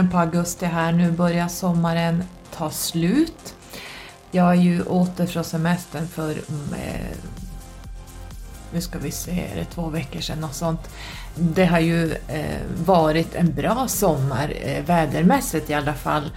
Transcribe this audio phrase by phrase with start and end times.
[0.00, 2.24] mitten på augusti här nu börjar sommaren
[2.56, 3.54] ta slut.
[4.30, 7.16] Jag är ju åter från semestern för eh,
[8.72, 10.80] nu ska vi se, är det två veckor sedan och sånt.
[11.34, 16.30] Det har ju eh, varit en bra sommar, eh, vädermässigt i alla fall.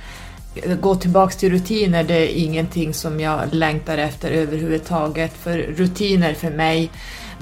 [0.82, 6.52] Gå tillbaks till rutiner, det är ingenting som jag längtar efter överhuvudtaget, för rutiner för
[6.52, 6.92] mig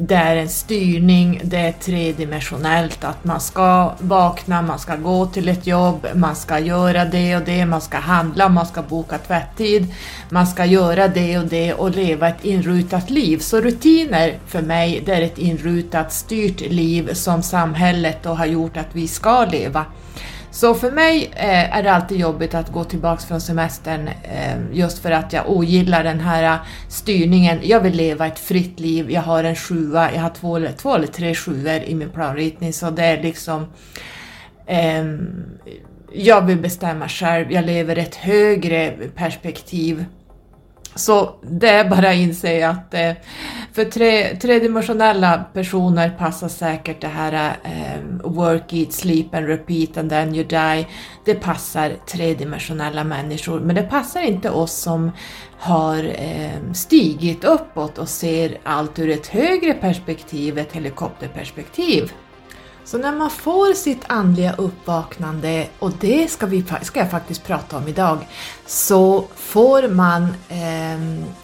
[0.08, 5.50] det är en styrning, det är tredimensionellt, att man ska vakna, man ska gå till
[5.50, 9.88] ett jobb, man ska göra det och det, man ska handla, man ska boka tvättid,
[10.30, 13.38] man ska göra det och det och leva ett inrutat liv.
[13.38, 18.78] Så rutiner för mig, det är ett inrutat, styrt liv som samhället då har gjort
[18.78, 19.86] att vi ska leva.
[20.52, 25.00] Så för mig eh, är det alltid jobbigt att gå tillbaks från semestern eh, just
[25.00, 27.60] för att jag ogillar den här styrningen.
[27.64, 30.96] Jag vill leva ett fritt liv, jag har en sjua, jag har två, eller, två
[30.96, 32.74] eller tre sjuor i min planritning.
[32.74, 33.66] Så det är liksom
[34.66, 35.06] eh,
[36.14, 40.06] jag vill bestämma själv, jag lever ett högre perspektiv
[40.96, 43.12] så det är bara att inse att eh,
[43.74, 50.10] för tre, tredimensionella personer passar säkert det här eh, work, eat, sleep and repeat and
[50.10, 50.88] then you die.
[51.26, 55.12] Det passar tredimensionella människor, men det passar inte oss som
[55.60, 62.12] har eh, stigit uppåt och ser allt ur ett högre perspektiv, ett helikopterperspektiv.
[62.86, 67.78] Så när man får sitt andliga uppvaknande, och det ska, vi, ska jag faktiskt prata
[67.78, 68.28] om idag,
[68.66, 70.94] så får man eh,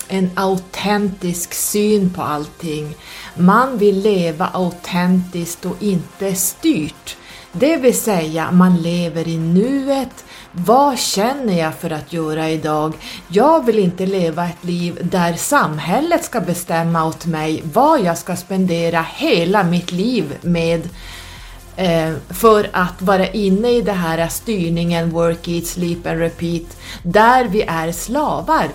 [0.07, 2.95] en autentisk syn på allting.
[3.35, 7.17] Man vill leva autentiskt och inte styrt.
[7.51, 12.93] Det vill säga, man lever i nuet, vad känner jag för att göra idag?
[13.27, 18.35] Jag vill inte leva ett liv där samhället ska bestämma åt mig vad jag ska
[18.35, 20.89] spendera hela mitt liv med
[21.79, 27.45] Eh, för att vara inne i det här styrningen work, eat, sleep and repeat, där
[27.45, 28.67] vi är slavar.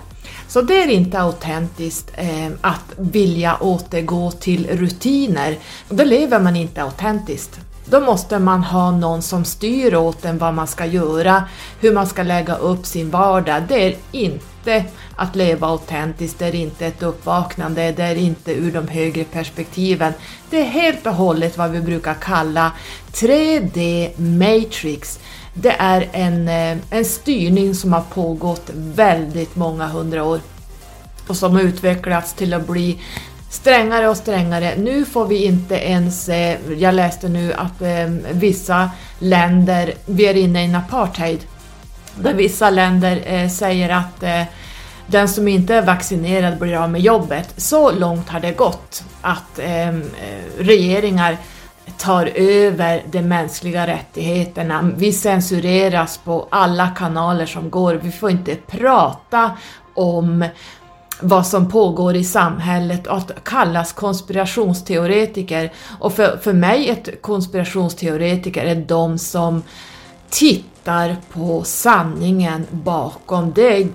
[0.49, 5.59] Så det är inte autentiskt eh, att vilja återgå till rutiner.
[5.89, 7.61] Då lever man inte autentiskt.
[7.85, 11.45] Då måste man ha någon som styr åt en vad man ska göra,
[11.81, 13.63] hur man ska lägga upp sin vardag.
[13.69, 14.85] Det är inte
[15.17, 20.13] att leva autentiskt, det är inte ett uppvaknande, det är inte ur de högre perspektiven.
[20.51, 22.73] Det är helt och hållet vad vi brukar kalla
[23.13, 25.21] 3D Matrix.
[25.55, 30.41] Det är en, eh, en styrning som har pågått väldigt många hundra år
[31.27, 32.99] och som har utvecklats till att bli
[33.53, 34.75] strängare och strängare.
[34.77, 40.35] Nu får vi inte ens, eh, jag läste nu att eh, vissa länder, vi är
[40.35, 41.41] inne i en apartheid,
[42.15, 44.43] där vissa länder eh, säger att eh,
[45.07, 47.55] den som inte är vaccinerad blir av med jobbet.
[47.57, 49.93] Så långt har det gått att eh,
[50.59, 51.37] regeringar
[51.99, 54.91] tar över de mänskliga rättigheterna.
[54.97, 57.95] Vi censureras på alla kanaler som går.
[57.95, 59.51] Vi får inte prata
[59.95, 60.45] om
[61.23, 65.73] vad som pågår i samhället och att kallas konspirationsteoretiker.
[66.01, 69.63] Och för, för mig ett konspirationsteoretiker är de som
[70.31, 73.53] tittar på sanningen bakom.
[73.53, 73.89] Det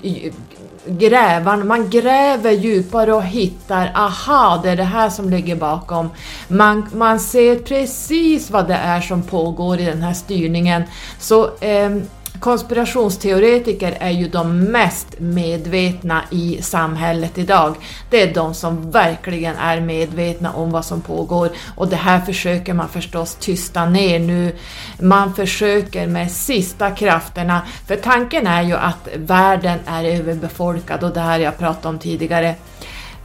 [0.88, 6.10] grävan, man gräver djupare och hittar, aha, det är det här som ligger bakom.
[6.48, 10.84] Man, man ser precis vad det är som pågår i den här styrningen.
[11.20, 11.98] Så eh,
[12.40, 17.76] Konspirationsteoretiker är ju de mest medvetna i samhället idag.
[18.10, 22.74] Det är de som verkligen är medvetna om vad som pågår och det här försöker
[22.74, 24.56] man förstås tysta ner nu.
[25.00, 31.22] Man försöker med sista krafterna, för tanken är ju att världen är överbefolkad och det
[31.22, 32.56] här jag pratade om tidigare.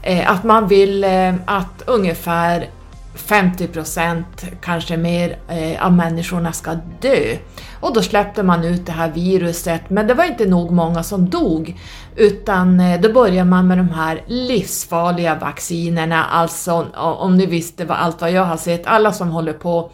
[0.03, 2.69] Eh, att man vill eh, att ungefär
[3.15, 7.37] 50 procent, kanske mer, eh, av människorna ska dö.
[7.81, 11.31] Och då släppte man ut det här viruset, men det var inte nog många som
[11.31, 11.81] dog,
[12.17, 17.99] utan eh, då började man med de här livsfarliga vaccinerna, alltså om ni visste vad,
[17.99, 19.91] allt vad jag har sett, alla som håller på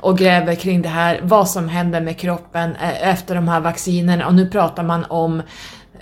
[0.00, 4.26] och gräver kring det här, vad som händer med kroppen eh, efter de här vaccinerna,
[4.26, 5.42] och nu pratar man om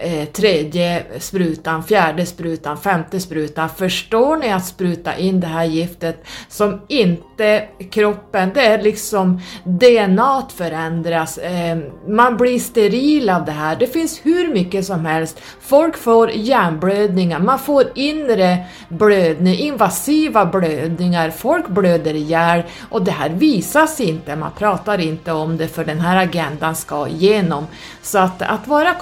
[0.01, 3.69] eh, tredje sprutan, fjärde sprutan, femte sprutan.
[3.69, 10.41] Förstår ni att spruta in det här giftet som inte kroppen, det är liksom DNA
[10.53, 13.77] förändras, eh, man blir steril av det här.
[13.77, 15.41] Det finns hur mycket som helst.
[15.61, 23.29] Folk får hjärnblödningar, man får inre blödning, invasiva blödningar, folk blöder ihjäl och det här
[23.29, 27.67] visas inte, man pratar inte om det för den här agendan ska igenom.
[28.03, 28.95] Så att, att vara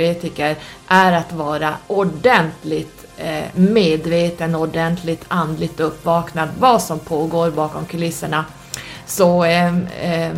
[0.00, 0.56] teoretiker
[0.88, 8.44] är att vara ordentligt eh, medveten, ordentligt andligt uppvaknad vad som pågår bakom kulisserna.
[9.06, 10.32] Så eh, eh,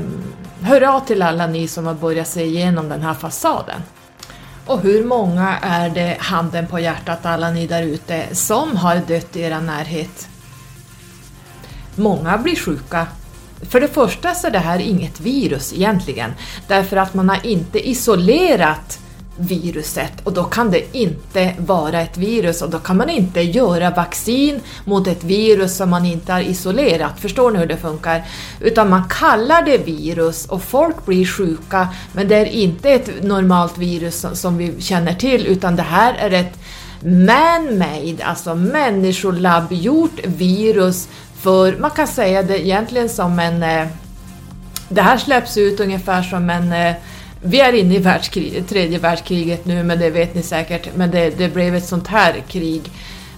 [0.63, 3.83] hör av till alla ni som har börjat se igenom den här fasaden.
[4.67, 9.37] Och hur många är det, handen på hjärtat alla ni där ute, som har dött
[9.37, 10.29] i er närhet?
[11.97, 13.07] Många blir sjuka.
[13.71, 16.33] För det första så är det här inget virus egentligen,
[16.69, 19.02] därför att man har inte isolerat
[19.43, 23.91] viruset och då kan det inte vara ett virus och då kan man inte göra
[23.91, 27.21] vaccin mot ett virus som man inte har isolerat.
[27.21, 28.25] Förstår ni hur det funkar?
[28.61, 33.79] Utan man kallar det virus och folk blir sjuka men det är inte ett normalt
[33.79, 36.59] virus som vi känner till utan det här är ett
[37.05, 41.09] man-made, alltså människolabbgjort virus
[41.43, 43.63] för man kan säga det egentligen som en...
[43.63, 43.87] Eh,
[44.89, 46.95] det här släpps ut ungefär som en eh,
[47.43, 51.31] vi är inne i världskrig, tredje världskriget nu, men det vet ni säkert, men det,
[51.31, 52.83] det blev ett sånt här krig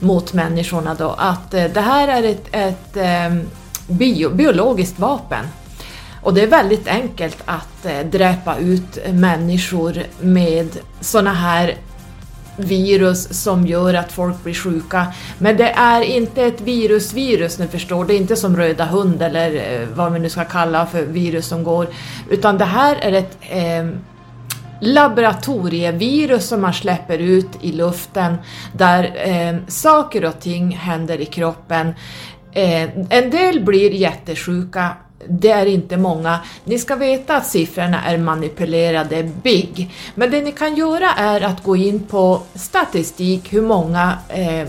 [0.01, 3.35] mot människorna då, att eh, det här är ett, ett eh,
[3.87, 5.47] bio, biologiskt vapen.
[6.23, 10.69] Och det är väldigt enkelt att eh, dräpa ut människor med
[11.01, 11.75] såna här
[12.57, 15.07] virus som gör att folk blir sjuka.
[15.39, 18.05] Men det är inte ett virus-virus, ni förstår.
[18.05, 21.47] Det är inte som röda hund eller eh, vad vi nu ska kalla för virus
[21.47, 21.89] som går.
[22.31, 23.99] Utan det här är ett eh,
[24.81, 28.37] laboratorievirus som man släpper ut i luften
[28.73, 31.95] där eh, saker och ting händer i kroppen.
[32.53, 34.97] Eh, en del blir jättesjuka
[35.29, 36.41] det är inte många.
[36.65, 39.91] Ni ska veta att siffrorna är manipulerade big.
[40.15, 44.69] Men det ni kan göra är att gå in på statistik, hur många eh,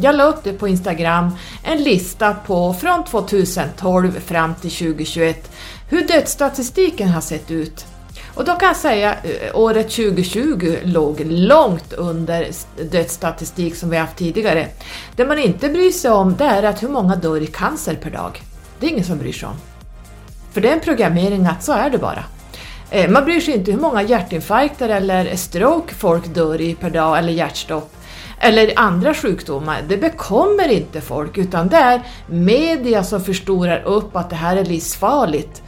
[0.00, 1.30] jag la upp det på Instagram,
[1.64, 5.50] en lista på från 2012 fram till 2021
[5.90, 7.86] hur dödsstatistiken har sett ut.
[8.34, 12.50] Och då kan jag säga att året 2020 låg långt under
[12.90, 14.68] dödsstatistik som vi haft tidigare.
[15.16, 18.10] Det man inte bryr sig om det är att hur många dör i cancer per
[18.10, 18.42] dag.
[18.80, 19.69] Det är ingen som bryr sig om.
[20.52, 22.24] För det är en programmering att så är det bara.
[22.90, 27.18] Eh, man bryr sig inte hur många hjärtinfarkter eller stroke folk dör i per dag
[27.18, 27.96] eller hjärtstopp
[28.40, 29.82] eller andra sjukdomar.
[29.88, 34.64] Det bekommer inte folk utan det är media som förstorar upp att det här är
[34.64, 35.62] livsfarligt.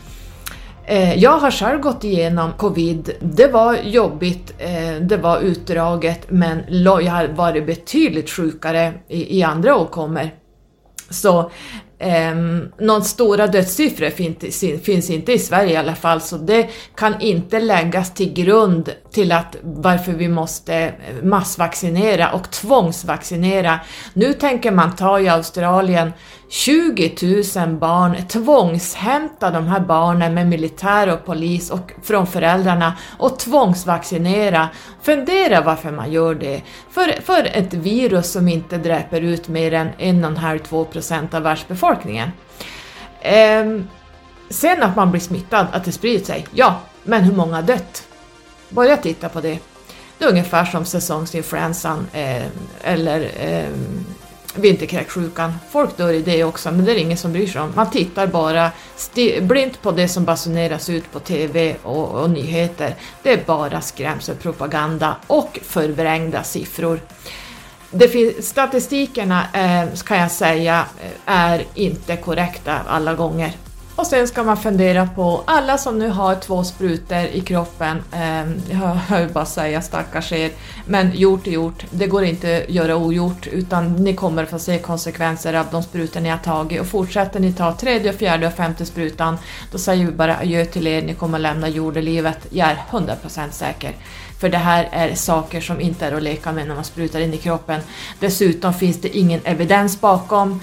[0.87, 3.11] Eh, jag har själv gått igenom covid.
[3.20, 9.76] Det var jobbigt, eh, det var utdraget men jag har varit betydligt sjukare i andra
[9.76, 10.31] åkommor.
[11.11, 11.50] Så
[12.02, 12.34] Eh,
[12.78, 17.60] någon stora dödssiffror finns, finns inte i Sverige i alla fall, så det kan inte
[17.60, 20.93] läggas till grund till att varför vi måste eh,
[21.23, 23.81] massvaccinera och tvångsvaccinera.
[24.12, 26.12] Nu tänker man ta i Australien
[26.49, 27.12] 20
[27.56, 34.69] 000 barn, tvångshämta de här barnen med militär och polis och från föräldrarna och tvångsvaccinera.
[35.03, 36.62] Fundera varför man gör det.
[36.91, 42.29] För, för ett virus som inte dräper ut mer än 1,5-2 procent av världsbefolkningen.
[43.23, 43.88] Ehm,
[44.50, 48.08] sen att man blir smittad, att det sprider sig, ja, men hur många har dött?
[48.74, 49.58] Börja titta på det.
[50.19, 52.46] Det är ungefär som säsongsinfluensan eh,
[52.82, 53.69] eller eh,
[54.55, 55.52] vinterkräksjukan.
[55.70, 57.72] Folk dör i det också, men det är ingen som bryr sig om.
[57.76, 58.70] Man tittar bara
[59.41, 62.94] blint på det som basuneras ut på TV och, och nyheter.
[63.22, 67.00] Det är bara skrämselpropaganda och förvrängda siffror.
[67.91, 73.52] Det statistikerna eh, kan jag säga eh, är inte korrekta alla gånger.
[74.03, 78.51] Och sen ska man fundera på alla som nu har två sprutor i kroppen, eh,
[78.71, 80.51] jag vill bara säga stackars er,
[80.87, 84.79] men gjort är gjort, det går inte att göra ogjort utan ni kommer få se
[84.79, 86.81] konsekvenser av de sprutor ni har tagit.
[86.81, 89.39] Och fortsätter ni ta tredje, fjärde och femte sprutan
[89.73, 93.93] då säger vi bara adjö till er, ni kommer lämna jordelivet, jag är 100% säker.
[94.43, 97.35] För det här är saker som inte är att leka med när man sprutar in
[97.35, 97.81] i kroppen.
[98.21, 100.61] Dessutom finns det ingen evidens bakom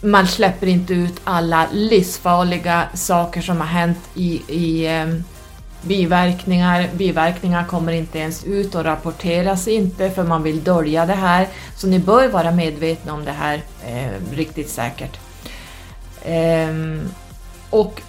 [0.00, 5.06] man släpper inte ut alla livsfarliga saker som har hänt i, i eh,
[5.82, 6.88] biverkningar.
[6.94, 11.48] Biverkningar kommer inte ens ut och rapporteras inte för man vill dölja det här.
[11.76, 15.18] Så ni bör vara medvetna om det här eh, riktigt säkert.
[16.22, 17.08] Eh,
[17.70, 18.02] och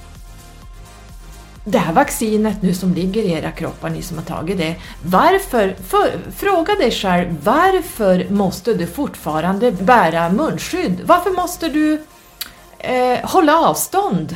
[1.70, 5.76] det här vaccinet nu som ligger i era kroppar, ni som har tagit det, varför,
[5.88, 11.02] för, fråga dig själv, varför måste du fortfarande bära munskydd?
[11.06, 12.02] Varför måste du
[12.80, 14.36] eh, hålla avstånd?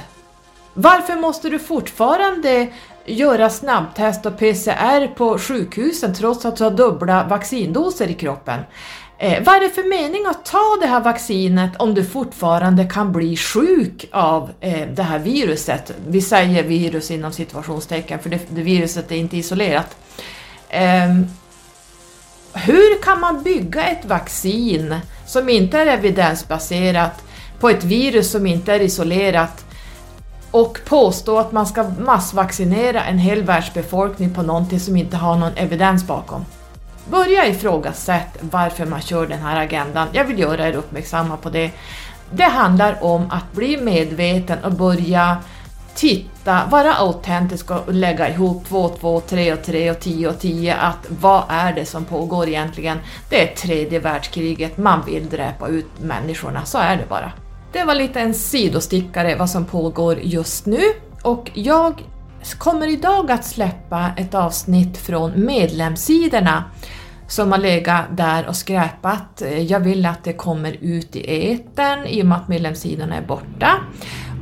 [0.73, 2.67] Varför måste du fortfarande
[3.05, 8.59] göra snabbtest och PCR på sjukhusen trots att du har dubbla vaccindoser i kroppen?
[9.23, 13.11] Eh, vad är det för mening att ta det här vaccinet om du fortfarande kan
[13.11, 15.91] bli sjuk av eh, det här viruset?
[16.07, 19.97] Vi säger virus inom situationstecken för det, det viruset är inte isolerat.
[20.69, 21.13] Eh,
[22.53, 24.95] hur kan man bygga ett vaccin
[25.27, 27.23] som inte är evidensbaserat
[27.59, 29.65] på ett virus som inte är isolerat
[30.51, 35.57] och påstå att man ska massvaccinera en hel världsbefolkning på någonting som inte har någon
[35.57, 36.45] evidens bakom.
[37.09, 40.07] Börja ifrågasätt varför man kör den här agendan.
[40.11, 41.71] Jag vill göra er uppmärksamma på det.
[42.31, 45.37] Det handlar om att bli medveten och börja
[45.95, 50.75] titta, vara autentisk och lägga ihop 2 2, 3 och 3 och 10 och 10
[50.75, 52.97] att vad är det som pågår egentligen?
[53.29, 57.31] Det är tredje världskriget, man vill dräpa ut människorna, så är det bara.
[57.73, 60.81] Det var lite en sidostickare vad som pågår just nu
[61.21, 62.03] och jag
[62.57, 66.63] kommer idag att släppa ett avsnitt från medlemssidorna
[67.27, 69.41] som har legat där och skräpat.
[69.67, 73.71] Jag vill att det kommer ut i etern i och med att medlemssidorna är borta.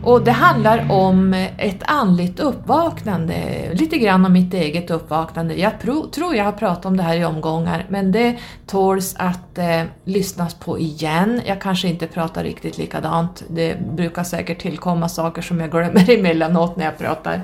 [0.04, 5.56] Och det handlar om ett andligt uppvaknande, lite grann om mitt eget uppvaknande.
[5.56, 5.80] Jag
[6.12, 8.38] tror jag har pratat om det här i omgångar, men det
[8.68, 11.42] tåls att eh, lyssnas på igen.
[11.46, 13.44] Jag kanske inte pratar riktigt likadant.
[13.48, 17.42] Det brukar säkert tillkomma saker som jag glömmer emellanåt när jag pratar.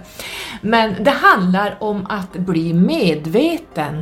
[0.61, 4.01] Men det handlar om att bli medveten.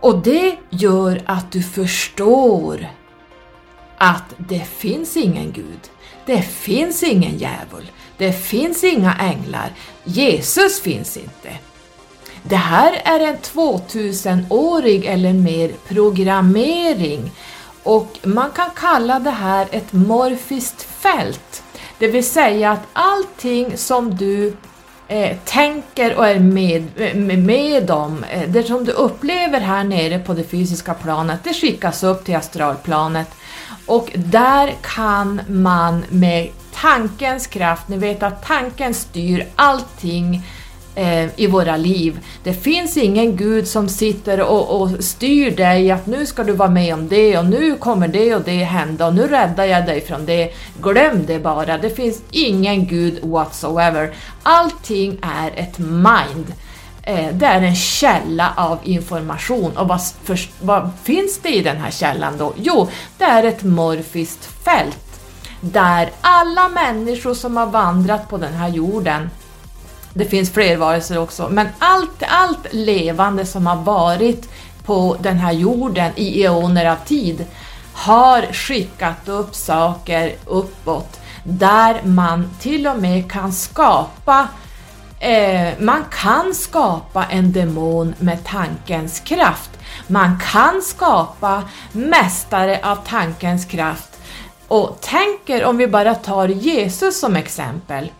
[0.00, 2.86] Och det gör att du förstår
[3.98, 5.80] att det finns ingen Gud.
[6.26, 7.90] Det finns ingen djävul.
[8.16, 9.72] Det finns inga änglar.
[10.04, 11.50] Jesus finns inte.
[12.42, 17.30] Det här är en 2000-årig eller mer programmering
[17.82, 21.62] och man kan kalla det här ett morfiskt fält.
[21.98, 24.56] Det vill säga att allting som du
[25.08, 30.18] eh, tänker och är med, med, med om, eh, det som du upplever här nere
[30.18, 33.28] på det fysiska planet, det skickas upp till astralplanet
[33.86, 40.42] och där kan man med tankens kraft, ni vet att tanken styr allting
[40.94, 42.20] eh, i våra liv.
[42.42, 46.70] Det finns ingen gud som sitter och, och, styr dig att nu ska du vara
[46.70, 50.00] med om det och nu kommer det och det hända och nu räddar jag dig
[50.00, 50.52] från det.
[50.82, 54.14] Glöm det bara, det finns ingen gud whatsoever.
[54.42, 56.52] Allting är ett mind.
[57.06, 59.76] Eh, det är en källa av information.
[59.76, 62.52] Och vad, för, vad finns det i den här källan då?
[62.56, 65.20] Jo, det är ett morfiskt fält
[65.60, 69.30] där alla människor som har vandrat på den här jorden
[70.16, 74.48] det finns fler varelser också, men allt, allt levande som har varit
[74.84, 77.44] på den här jorden i eoner av tid
[77.92, 84.48] har skickat upp saker uppåt där man till och med kan skapa
[85.20, 89.70] Eh, man kan skapa en demon med tankens kraft.
[90.06, 94.20] Man kan skapa mästare av tankens kraft.
[94.68, 98.10] Och tänker om vi bara tar Jesus som exempel.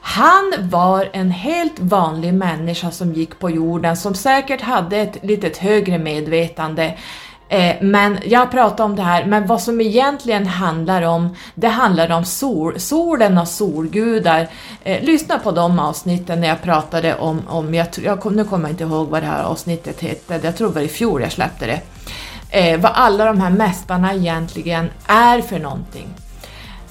[0.00, 5.56] Han var en helt vanlig människa som gick på jorden som säkert hade ett litet
[5.56, 6.98] högre medvetande
[7.52, 12.10] Eh, men jag pratar om det här, men vad som egentligen handlar om, det handlar
[12.10, 14.48] om sol, solen och solgudar.
[14.84, 18.72] Eh, lyssna på de avsnitten när jag pratade om, om jag, jag, nu kommer jag
[18.72, 21.66] inte ihåg vad det här avsnittet hette, jag tror det var i fjol jag släppte
[21.66, 21.80] det.
[22.50, 26.08] Eh, vad alla de här mästarna egentligen är för någonting.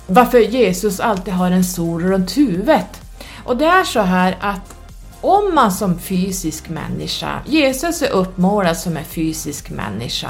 [0.08, 3.01] Varför Jesus alltid har en sol runt huvudet.
[3.44, 4.75] Och det är så här att
[5.22, 10.30] om man som fysisk människa, Jesus är uppmålad som en fysisk människa,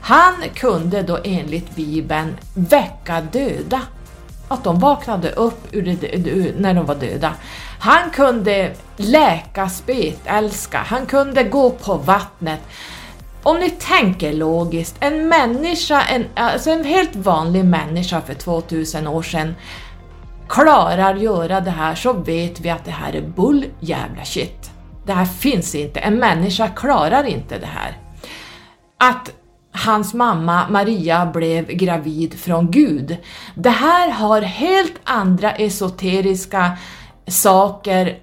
[0.00, 3.80] han kunde då enligt Bibeln väcka döda.
[4.48, 7.34] Att de vaknade upp ur det, när de var döda.
[7.78, 12.60] Han kunde läka spetälska, han kunde gå på vattnet.
[13.42, 19.22] Om ni tänker logiskt, en människa, en, alltså en helt vanlig människa för 2000 år
[19.22, 19.54] sedan
[20.48, 24.70] klarar göra det här så vet vi att det här är bull jävla shit.
[25.06, 27.98] Det här finns inte, en människa klarar inte det här.
[28.98, 29.32] Att
[29.72, 33.16] hans mamma Maria blev gravid från Gud.
[33.54, 36.70] Det här har helt andra esoteriska
[37.26, 38.18] saker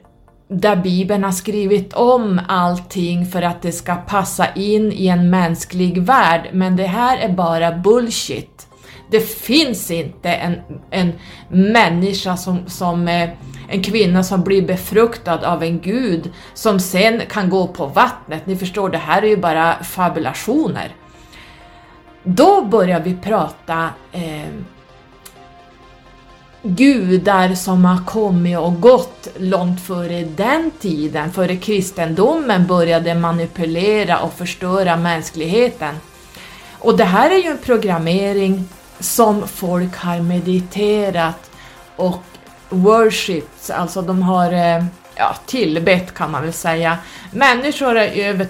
[0.50, 6.02] där Bibeln har skrivit om allting för att det ska passa in i en mänsklig
[6.02, 8.68] värld, men det här är bara bullshit.
[9.12, 10.56] Det finns inte en,
[10.92, 11.14] en
[11.50, 13.30] människa som, som eh,
[13.68, 18.46] en kvinna som blir befruktad av en gud som sen kan gå på vattnet.
[18.46, 20.96] Ni förstår, det här är ju bara fabulationer.
[22.30, 24.50] Då börjar vi prata eh,
[26.62, 34.34] gudar som har kommit och gått långt före den tiden, före kristendomen började manipulera och
[34.34, 35.96] förstöra mänskligheten.
[36.80, 38.70] Och det här är ju en programmering
[39.00, 41.52] som folk har mediterat
[41.96, 42.24] och
[42.70, 44.86] worshipped, alltså de har eh,
[45.18, 46.98] ja, tillbett kan man väl säga.
[47.32, 48.48] Människor har i över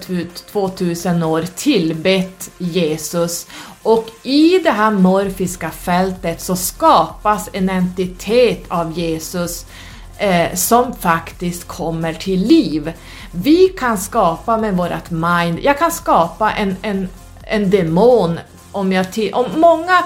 [0.51, 3.47] 2000 år tillbett Jesus
[3.83, 9.65] och i det här morfiska fältet så skapas en entitet av Jesus
[10.17, 12.93] eh, som faktiskt kommer till liv.
[13.31, 17.09] Vi kan skapa med vårt mind, jag kan skapa en, en,
[17.43, 18.39] en demon
[18.71, 20.03] om jag till, om många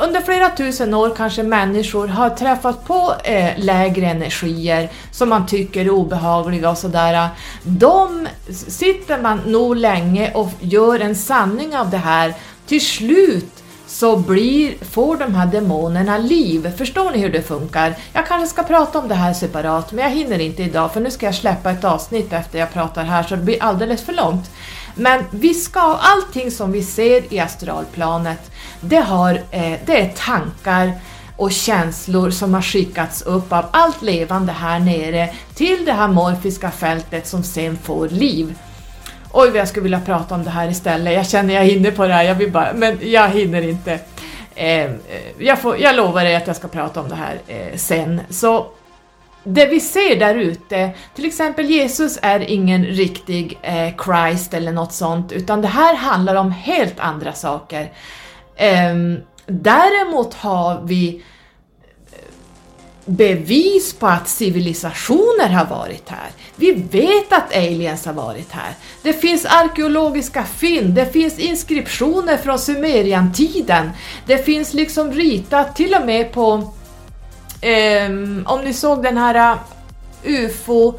[0.00, 5.80] under flera tusen år kanske människor har träffat på eh, lägre energier som man tycker
[5.80, 7.28] är obehagliga och sådär.
[7.62, 8.28] De
[8.68, 12.34] sitter man nog länge och gör en sanning av det här.
[12.66, 16.72] Till slut så blir, får de här demonerna liv.
[16.76, 17.94] Förstår ni hur det funkar?
[18.12, 21.10] Jag kanske ska prata om det här separat, men jag hinner inte idag för nu
[21.10, 24.50] ska jag släppa ett avsnitt efter jag pratar här så det blir alldeles för långt.
[24.98, 28.50] Men vi ska, allting som vi ser i astralplanet,
[28.80, 30.92] det, har, eh, det är tankar
[31.36, 36.70] och känslor som har skickats upp av allt levande här nere till det här morfiska
[36.70, 38.58] fältet som sen får liv.
[39.32, 42.06] Oj vad jag skulle vilja prata om det här istället, jag känner jag hinner på
[42.06, 43.98] det här, jag vill bara, men jag hinner inte.
[44.54, 44.90] Eh, eh
[45.38, 48.20] jag, får, jag lovar dig att jag ska prata om det här eh, sen.
[48.30, 48.66] Så
[49.46, 54.92] det vi ser där ute, till exempel Jesus är ingen riktig eh, Christ eller något
[54.92, 57.92] sånt, utan det här handlar om helt andra saker.
[58.56, 58.94] Eh,
[59.46, 61.22] däremot har vi
[62.12, 62.18] eh,
[63.04, 66.30] bevis på att civilisationer har varit här.
[66.56, 68.72] Vi vet att aliens har varit här.
[69.02, 73.90] Det finns arkeologiska fynd, det finns inskriptioner från Sumeriantiden,
[74.26, 76.72] det finns liksom ritat till och med på
[77.66, 79.58] Um, om ni såg den här äh,
[80.24, 80.94] UFO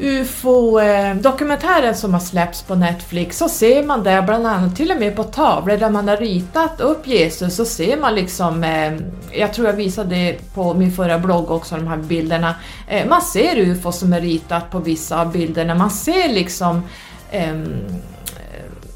[0.00, 5.00] UFO-dokumentären äh, som har släppts på Netflix så ser man där bland annat till och
[5.00, 8.92] med på tavlor där man har ritat upp Jesus så ser man liksom, eh,
[9.32, 12.54] jag tror jag visade det på min förra blogg också, de här bilderna.
[12.88, 16.82] Eh, man ser UFO som är ritat på vissa av bilderna, man ser liksom
[17.30, 17.54] eh,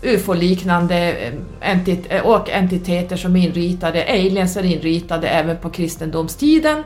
[0.04, 6.82] ufo-liknande entit eh, eh, och entiteter som är inritade, aliens är inritade även på kristendomstiden.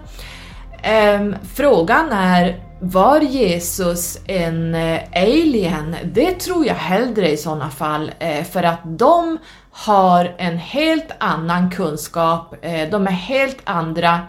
[0.83, 5.97] Ehm, frågan är, var Jesus en eh, alien?
[6.05, 8.11] Det tror jag hellre i sådana fall,
[8.53, 9.39] för att de
[9.71, 12.55] har en helt annan kunskap,
[12.91, 14.21] de är helt andra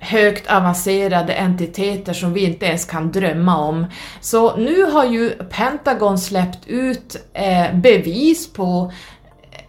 [0.00, 3.86] högt avancerade entiteter som vi inte ens kan drömma om.
[4.20, 8.92] Så nu har ju Pentagon släppt ut eh, bevis på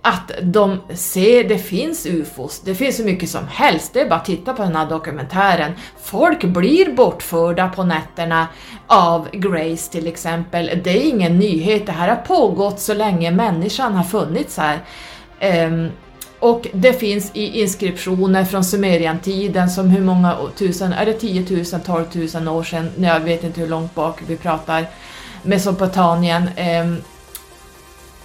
[0.02, 4.20] att de ser, det finns ufos, det finns så mycket som helst, det är bara
[4.20, 5.72] att titta på den här dokumentären.
[6.02, 8.48] Folk blir bortförda på nätterna
[8.88, 13.94] av Grace till exempel, det är ingen nyhet, det här har pågått så länge människan
[13.94, 14.80] har funnits här.
[15.68, 15.92] Um,
[16.40, 21.82] och det finns i inskriptioner från Sumeriantiden som hur många tusen, är det 10 000,
[21.86, 24.86] 12 000 år sedan, jag vet inte hur långt bak vi pratar,
[25.44, 26.50] Mesopotamien.
[26.56, 26.86] Eh,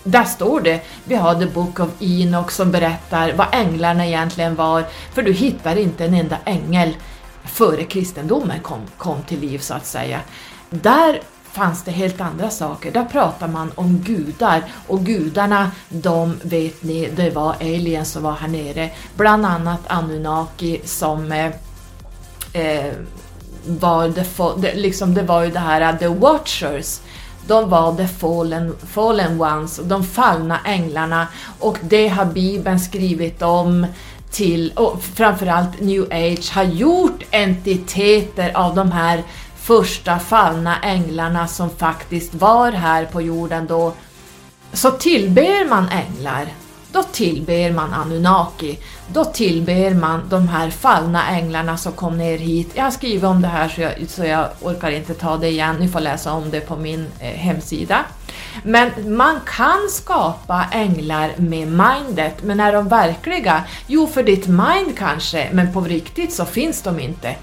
[0.04, 4.84] där står det, vi har The Book of Enoch som berättar vad änglarna egentligen var,
[5.14, 6.96] för du hittar inte en enda ängel
[7.44, 10.20] före kristendomen kom, kom till liv så att säga.
[10.70, 11.20] Där
[11.54, 12.92] fanns det helt andra saker.
[12.92, 18.32] Där pratar man om gudar och gudarna, de vet ni, det var aliens som var
[18.32, 18.90] här nere.
[19.16, 21.50] Bland annat Anunnaki som eh,
[22.52, 22.92] eh
[23.66, 24.12] var
[24.60, 27.00] the, liksom det var ju det här uh, The Watchers
[27.46, 31.26] de var the fallen, fallen ones, de fallna änglarna
[31.58, 33.86] och det har Bibeln skrivit om
[34.30, 39.22] till, och framförallt new age har gjort entiteter av de här
[39.64, 43.92] första fallna änglarna som faktiskt var här på jorden då,
[44.72, 46.46] så tillber man änglar.
[46.92, 48.78] Då tillber man Anunnaki.
[49.08, 52.70] Då tillber man de här fallna änglarna som kom ner hit.
[52.74, 55.76] Jag har skrivit om det här så jag, så jag orkar inte ta det igen,
[55.80, 58.04] ni får läsa om det på min eh, hemsida.
[58.62, 63.64] Men man kan skapa änglar med mindet, men är de verkliga?
[63.86, 67.36] Jo, för ditt mind kanske, men på riktigt så finns de inte.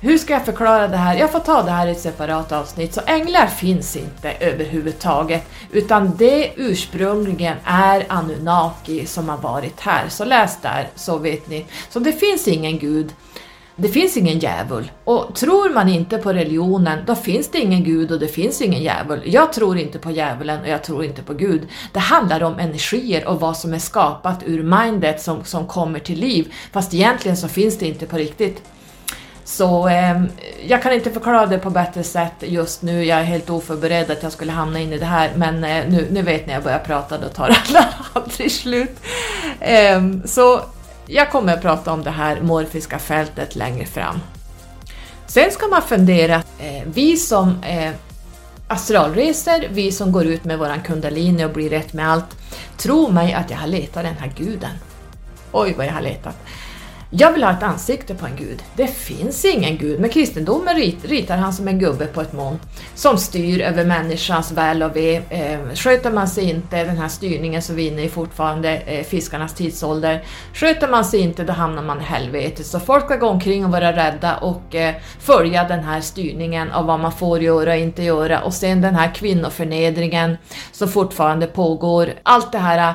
[0.00, 1.16] Hur ska jag förklara det här?
[1.16, 2.94] Jag får ta det här i ett separat avsnitt.
[2.94, 10.08] Så änglar finns inte överhuvudtaget, utan det ursprungligen är Anunnaki som har varit här.
[10.08, 11.66] Så läs där så vet ni.
[11.90, 13.14] Så det finns ingen gud.
[13.76, 14.90] Det finns ingen djävul.
[15.04, 18.82] Och tror man inte på religionen, då finns det ingen gud och det finns ingen
[18.82, 19.22] djävul.
[19.24, 21.68] Jag tror inte på djävulen och jag tror inte på Gud.
[21.92, 26.18] Det handlar om energier och vad som är skapat ur mindet som, som kommer till
[26.18, 26.52] liv.
[26.72, 28.62] Fast egentligen så finns det inte på riktigt.
[29.46, 30.22] Så eh,
[30.66, 33.04] jag kan inte förklara det på bättre sätt just nu.
[33.04, 36.08] Jag är helt oförberedd att jag skulle hamna in i det här, men eh, nu,
[36.10, 39.00] nu vet ni, jag börjar prata, då tar alla aldrig slut.
[39.60, 40.60] Eh, så
[41.06, 44.20] jag kommer att prata om det här morfiska fältet längre fram.
[45.26, 47.90] Sen ska man fundera, eh, vi som eh,
[48.68, 52.36] astralreser, vi som går ut med våran kundalini och blir rätt med allt,
[52.76, 54.72] tro mig att jag har letat den här guden.
[55.52, 56.36] Oj vad jag har letat.
[57.10, 58.62] Jag vill ha ett ansikte på en gud.
[58.76, 62.58] Det finns ingen gud, men kristendomen ritar han som en gubbe på ett moln
[62.94, 65.16] som styr över människans väl och ve.
[65.16, 69.04] Eh, sköter man sig inte, den här styrningen som vi är inne i fortfarande eh,
[69.04, 70.24] fiskarnas tidsålder.
[70.54, 72.66] Sköter man sig inte, då hamnar man i helvetet.
[72.66, 76.86] Så folk ska gå omkring och vara rädda och eh, följa den här styrningen av
[76.86, 78.40] vad man får göra och inte göra.
[78.40, 80.36] Och sen den här kvinnoförnedringen
[80.72, 82.12] som fortfarande pågår.
[82.22, 82.94] Allt det här eh,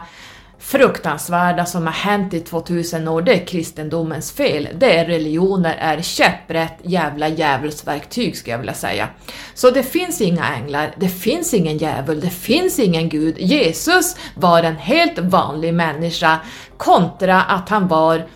[0.61, 4.67] fruktansvärda som har hänt i 2000 år, det är kristendomens fel.
[4.77, 9.07] Det är religioner, är käpprätt jävla djävulsverktyg skulle jag vilja säga.
[9.53, 13.35] Så det finns inga änglar, det finns ingen djävul, det finns ingen gud.
[13.39, 16.39] Jesus var en helt vanlig människa
[16.77, 18.27] kontra att han var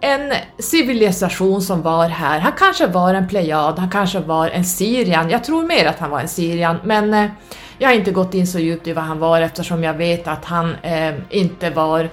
[0.00, 2.38] en civilisation som var här.
[2.38, 5.30] Han kanske var en plejad, han kanske var en syrian.
[5.30, 7.30] Jag tror mer att han var en syrian, men eh,
[7.78, 10.44] jag har inte gått in så djupt i vad han var eftersom jag vet att
[10.44, 12.08] han eh, inte var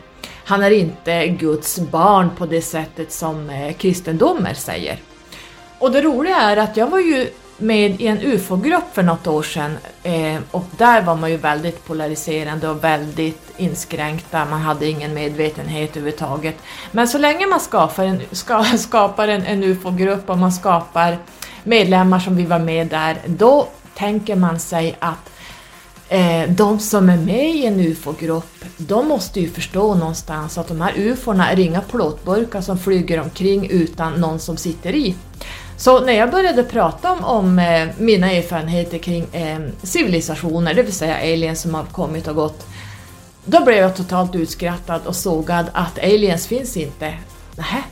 [0.47, 4.99] han är inte Guds barn på det sättet som eh, kristendomer säger.
[5.79, 9.43] Och det roliga är att jag var ju med i en UFO-grupp för något år
[9.43, 15.13] sedan eh, och där var man ju väldigt polariserande och väldigt inskränkta, man hade ingen
[15.13, 16.55] medvetenhet överhuvudtaget.
[16.91, 21.17] Men så länge man skapar en, ska, skapar en, en UFO-grupp och man skapar
[21.63, 25.29] medlemmar som vi var med där, då tänker man sig att
[26.09, 30.81] eh, de som är med i en UFO-grupp, de måste ju förstå någonstans att de
[30.81, 35.15] här UFOna är inga plåtburkar som flyger omkring utan någon som sitter i.
[35.77, 40.93] Så när jag började prata om, om eh, mina erfarenheter kring eh, civilisationer, det vill
[40.93, 42.67] säga aliens som har kommit och gått,
[43.45, 47.13] då blev jag totalt utskrattad och sågad att aliens finns inte.
[47.55, 47.83] Nähä?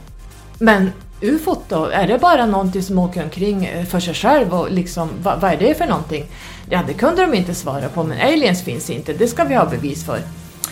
[0.59, 1.85] Men ufot då?
[1.85, 5.53] Är det bara någonting som åker omkring eh, för sig själv och liksom, vad, vad
[5.53, 6.25] är det för någonting?
[6.69, 9.65] Ja, det kunde de inte svara på, men aliens finns inte, det ska vi ha
[9.65, 10.19] bevis för.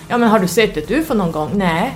[0.08, 1.51] Ja, men har du sett ett UFO någon gång?
[1.54, 1.93] Nej.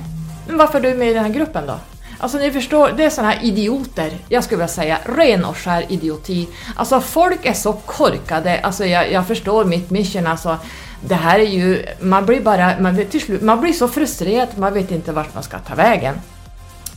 [0.47, 1.79] Men varför är du med i den här gruppen då?
[2.17, 5.85] Alltså ni förstår, det är såna här idioter, jag skulle vilja säga ren och skär
[5.89, 6.47] idioti.
[6.75, 10.57] Alltså folk är så korkade, alltså jag, jag förstår mitt mission alltså.
[11.01, 14.73] Det här är ju, man blir bara, man, till slut, man blir så frustrerad, man
[14.73, 16.15] vet inte vart man ska ta vägen.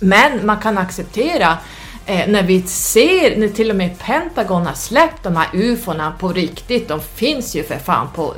[0.00, 1.58] Men man kan acceptera
[2.06, 6.28] eh, när vi ser, när till och med Pentagon har släppt de här ufona på
[6.28, 8.34] riktigt, de finns ju för fan på,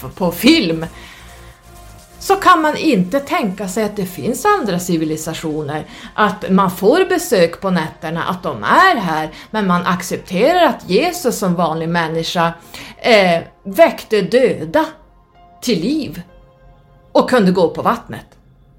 [0.00, 0.86] på, på film
[2.26, 7.60] så kan man inte tänka sig att det finns andra civilisationer, att man får besök
[7.60, 12.52] på nätterna, att de är här, men man accepterar att Jesus som vanlig människa
[12.98, 14.86] eh, väckte döda
[15.62, 16.22] till liv
[17.12, 18.26] och kunde gå på vattnet.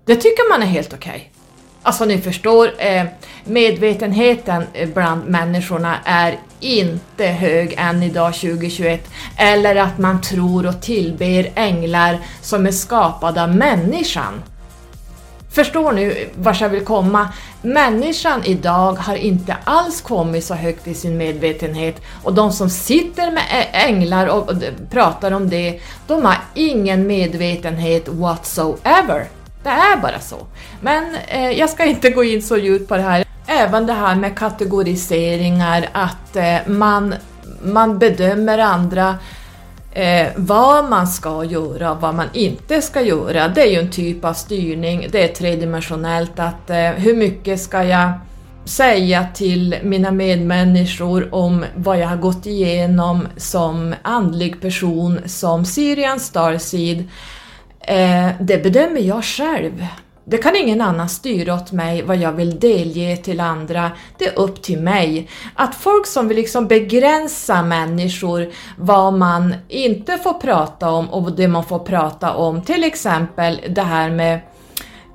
[0.05, 1.31] Det tycker man är helt okej.
[1.31, 1.36] Okay.
[1.87, 3.03] Alltså ni förstår, eh,
[3.43, 9.09] medvetenheten eh, bland människorna är inte hög än idag 2021.
[9.37, 14.43] Eller att man tror och tillber änglar som är skapade av människan.
[15.51, 17.29] Förstår ni vart jag vill komma?
[17.61, 23.31] Människan idag har inte alls kommit så högt i sin medvetenhet och de som sitter
[23.31, 24.51] med änglar och
[24.91, 29.27] pratar om det, de har ingen medvetenhet whatsoever.
[29.67, 30.37] Det är bara så.
[30.81, 33.25] Men eh, jag ska inte gå in så djupt på det här.
[33.47, 37.15] Även det här med kategoriseringar, att eh, man,
[37.63, 39.15] man bedömer andra
[39.93, 43.47] eh, vad man ska göra och vad man inte ska göra.
[43.47, 47.83] Det är ju en typ av styrning, det är tredimensionellt att eh, hur mycket ska
[47.83, 48.11] jag
[48.65, 56.19] säga till mina medmänniskor om vad jag har gått igenom som andlig person, som Syrian
[56.19, 57.03] Starseed.
[57.87, 59.85] Eh, det bedömer jag själv.
[60.25, 63.91] Det kan ingen annan styra åt mig vad jag vill delge till andra.
[64.17, 65.29] Det är upp till mig.
[65.55, 71.47] Att folk som vill liksom begränsa människor vad man inte får prata om och det
[71.47, 74.39] man får prata om, till exempel det här med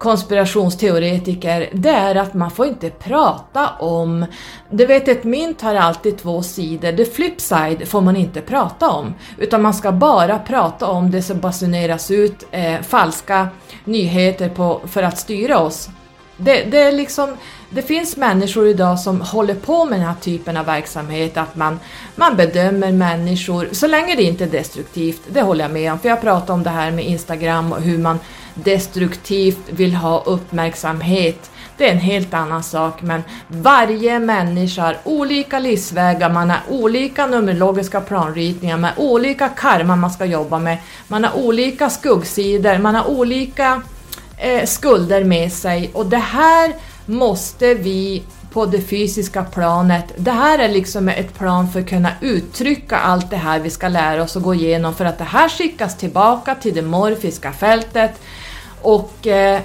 [0.03, 4.27] konspirationsteoretiker, det är att man får inte prata om...
[4.71, 6.93] Du vet, ett mynt har alltid två sidor.
[6.93, 11.23] The flip side får man inte prata om, utan man ska bara prata om det
[11.23, 13.49] som basuneras ut eh, falska
[13.85, 15.89] nyheter på, för att styra oss.
[16.37, 17.37] Det, det, är liksom,
[17.71, 21.81] det finns människor idag som håller på med den här typen av verksamhet, att man,
[22.17, 26.09] man bedömer människor, så länge det inte är destruktivt, det håller jag med om, för
[26.09, 28.19] jag pratar om det här med Instagram och hur man
[28.55, 31.51] destruktivt vill ha uppmärksamhet.
[31.77, 37.27] Det är en helt annan sak, men varje människa har olika livsvägar, man har olika
[37.27, 42.95] numerologiska planritningar man har olika karma man ska jobba med, man har olika skuggsidor, man
[42.95, 43.83] har olika
[44.37, 46.75] eh, skulder med sig och det här
[47.07, 50.05] måste vi på det fysiska planet.
[50.17, 53.89] Det här är liksom ett plan för att kunna uttrycka allt det här vi ska
[53.89, 58.21] lära oss och gå igenom för att det här skickas tillbaka till det morfiska fältet
[58.83, 59.61] och eh,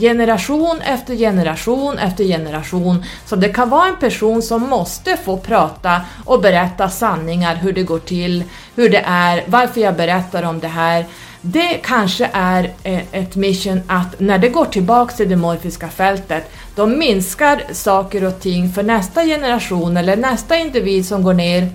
[0.00, 3.04] Generation efter generation efter generation.
[3.26, 7.82] Så det kan vara en person som måste få prata och berätta sanningar, hur det
[7.82, 8.44] går till,
[8.76, 11.06] hur det är, varför jag berättar om det här.
[11.40, 16.50] Det kanske är eh, ett mission att när det går tillbaks till det morfiska fältet,
[16.74, 21.68] då minskar saker och ting för nästa generation eller nästa individ som går ner,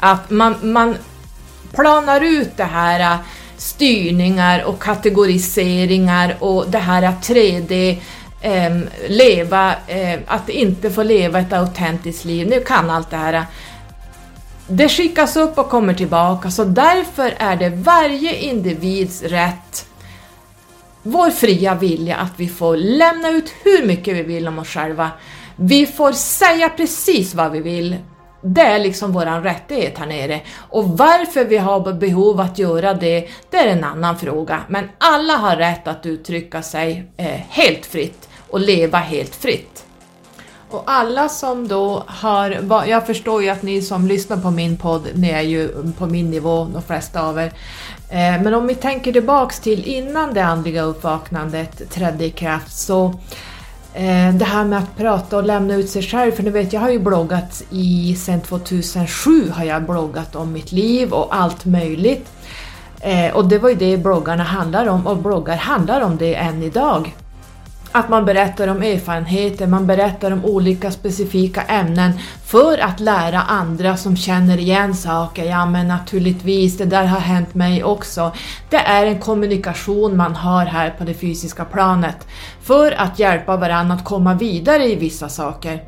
[0.00, 0.96] att man, man
[1.72, 3.18] planar ut det här
[3.60, 7.98] styrningar och kategoriseringar och det här att 3D
[8.40, 12.48] eh, leva, eh, att inte få leva ett autentiskt liv.
[12.48, 13.44] Nu kan allt det här.
[14.68, 19.86] Det skickas upp och kommer tillbaka, så därför är det varje individs rätt,
[21.02, 25.10] vår fria vilja att vi får lämna ut hur mycket vi vill om oss själva.
[25.56, 27.96] Vi får säga precis vad vi vill
[28.42, 30.40] det är liksom våran rättighet här nere.
[30.56, 34.60] Och varför vi har behov att göra det, det är en annan fråga.
[34.68, 39.84] Men alla har rätt att uttrycka sig eh, helt fritt och leva helt fritt.
[40.70, 45.08] Och alla som då har, jag förstår ju att ni som lyssnar på min podd,
[45.14, 47.52] ni är ju på min nivå, de flesta av er.
[48.10, 53.14] Eh, men om vi tänker tillbaks till innan det andliga uppvaknandet trädde i kraft så
[53.94, 56.80] Eh, det här med att prata och lämna ut sig själv, för ni vet jag
[56.80, 62.28] har ju bloggat i, sen 2007 har jag bloggat om mitt liv och allt möjligt.
[63.00, 66.62] Eh, och det var ju det bloggarna handlar om och bloggar handlar om det än
[66.62, 67.14] idag.
[67.92, 72.12] Att man berättar om erfarenheter, man berättar om olika specifika ämnen
[72.44, 75.44] för att lära andra som känner igen saker.
[75.44, 78.32] Ja men naturligtvis, det där har hänt mig också.
[78.70, 82.26] Det är en kommunikation man har här på det fysiska planet
[82.62, 85.82] för att hjälpa varandra att komma vidare i vissa saker.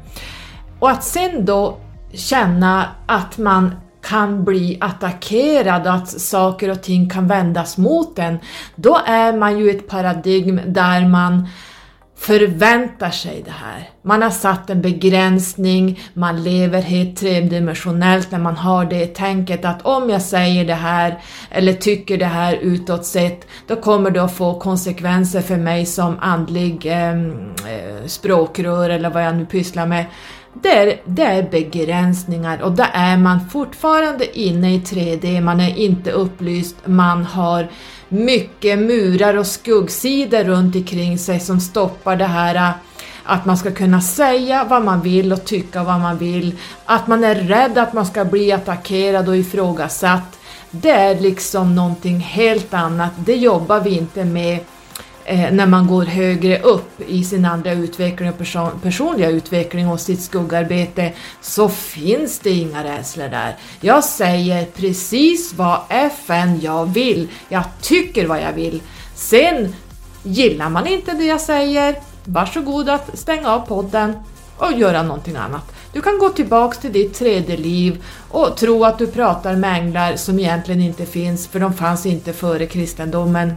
[0.79, 1.79] Och att sen då
[2.15, 8.39] känna att man kan bli attackerad, och att saker och ting kan vändas mot en,
[8.77, 11.49] då är man ju ett paradigm där man
[12.23, 13.91] förväntar sig det här.
[14.03, 19.83] Man har satt en begränsning, man lever helt tredimensionellt när man har det tänket att
[19.83, 21.19] om jag säger det här
[21.51, 26.19] eller tycker det här utåt sett, då kommer det att få konsekvenser för mig som
[26.21, 30.05] andlig ehm, eh, språkrör eller vad jag nu pysslar med.
[30.63, 35.77] Det är, det är begränsningar och där är man fortfarande inne i 3D, man är
[35.77, 37.69] inte upplyst, man har
[38.13, 42.71] mycket murar och skuggsidor runt omkring sig som stoppar det här äh,
[43.25, 47.25] att man ska kunna säga vad man vill och tycka vad man vill, att man
[47.25, 50.39] är rädd att man ska bli attackerad och ifrågasatt.
[50.71, 54.59] Det är liksom någonting helt annat, det jobbar vi inte med
[55.25, 60.01] eh, när man går högre upp i sin andra utveckling och person personliga utveckling och
[60.01, 63.57] sitt skuggarbete så finns det inga rädslor där.
[63.81, 68.83] Jag säger precis vad FN jag vill, jag tycker vad jag vill.
[69.15, 69.75] Sen
[70.23, 74.17] gillar man inte det jag säger, varsågod att stänga av podden
[74.57, 75.73] och göra någonting annat.
[75.93, 80.17] Du kan gå tillbaks till ditt tredje liv och tro att du pratar med änglar
[80.17, 83.55] som egentligen inte finns, för de fanns inte före kristendomen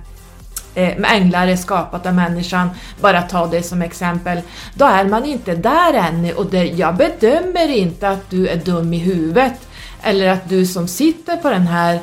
[0.75, 2.69] eh, änglar är skapat av människan,
[3.01, 4.41] bara ta det som exempel,
[4.73, 8.93] då är man inte där ännu och det, jag bedömer inte att du är dum
[8.93, 9.67] i huvudet.
[10.01, 11.99] Eller att du som sitter på den här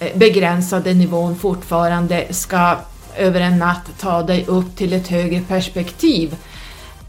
[0.00, 2.76] eh, begränsade nivån fortfarande ska
[3.16, 6.36] över en natt ta dig upp till ett högre perspektiv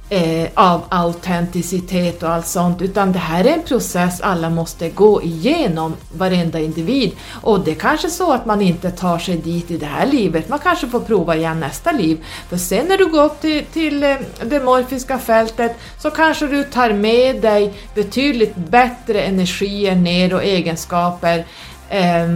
[0.09, 5.23] eh, av autenticitet och allt sånt, utan det här är en process alla måste gå
[5.23, 7.11] igenom, varenda individ.
[7.41, 10.49] Och det är kanske så att man inte tar sig dit i det här livet,
[10.49, 12.25] man kanske får prova igen nästa liv.
[12.49, 14.15] För sen när du går upp till, till eh,
[14.45, 21.45] det morfiska fältet så kanske du tar med dig betydligt bättre energier ner och egenskaper
[21.89, 22.27] eh,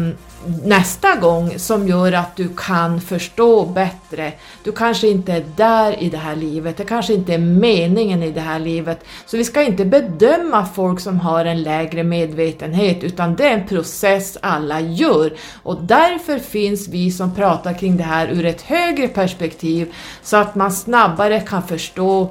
[0.63, 4.34] nästa gång som gör att du kan förstå bättre.
[4.63, 8.32] Du kanske inte är där i det här livet, det kanske inte är meningen i
[8.32, 9.04] det här livet.
[9.25, 13.67] Så vi ska inte bedöma folk som har en lägre medvetenhet utan det är en
[13.67, 19.08] process alla gör och därför finns vi som pratar kring det här ur ett högre
[19.08, 22.30] perspektiv så att man snabbare kan förstå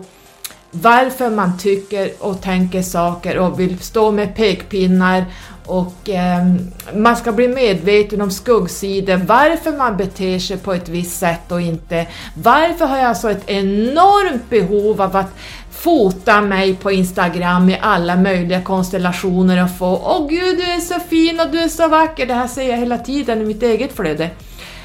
[0.70, 5.24] varför man tycker och tänker saker och vill stå med pekpinnar
[5.66, 6.46] och eh,
[6.94, 11.60] man ska bli medveten om skuggsidor, varför man beter sig på ett visst sätt och
[11.60, 12.06] inte.
[12.34, 15.34] Varför har jag så ett enormt behov av att
[15.70, 21.00] fota mig på Instagram i alla möjliga konstellationer och få Åh gud, du är så
[21.00, 23.96] fin och du är så vacker, det här säger jag hela tiden i mitt eget
[23.96, 24.24] flöde.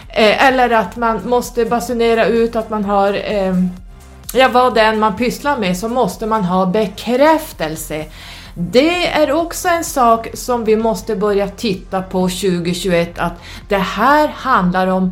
[0.09, 3.53] Eh, eller att man måste basunera ut att man har eh,
[4.33, 8.05] ja, vad det än man pysslar med så måste man ha bekräftelse.
[8.55, 13.33] Det är också en sak som vi måste börja titta på 2021 att
[13.67, 15.11] det här handlar om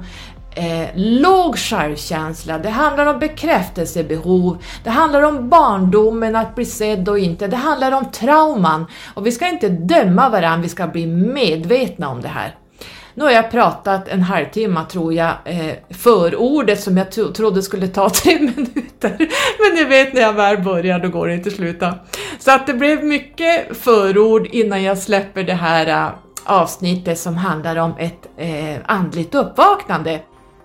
[0.55, 7.19] eh, låg självkänsla, det handlar om bekräftelsebehov, det handlar om barndomen, att bli sedd och
[7.19, 8.85] inte, det handlar om trauman.
[9.13, 12.55] Och vi ska inte döma varandra, vi ska bli medvetna om det här.
[13.13, 17.87] Nu har jag pratat en halvtimme tror jag, eh, förordet som jag tro trodde skulle
[17.87, 19.17] ta tre minuter.
[19.59, 21.95] Men ni vet när jag väl börjar då går det inte att sluta.
[22.39, 27.75] Så att det blev mycket förord innan jag släpper det här eh, avsnittet som handlar
[27.75, 30.19] om ett eh, andligt uppvaknande.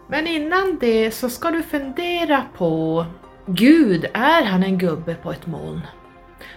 [0.08, 3.06] Men innan det så ska du fundera på
[3.46, 5.80] Gud, är han en gubbe på ett moln?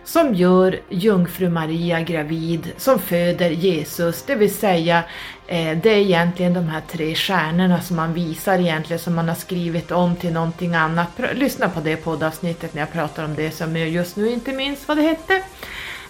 [0.04, 5.04] Som gör jungfru Maria gravid, som föder Jesus, det vill säga
[5.52, 9.36] Eh, det är egentligen de här tre stjärnorna som man visar egentligen som man har
[9.36, 11.08] skrivit om till någonting annat.
[11.34, 14.88] Lyssna på det poddavsnittet när jag pratar om det som jag just nu inte minns
[14.88, 15.44] vad det hette.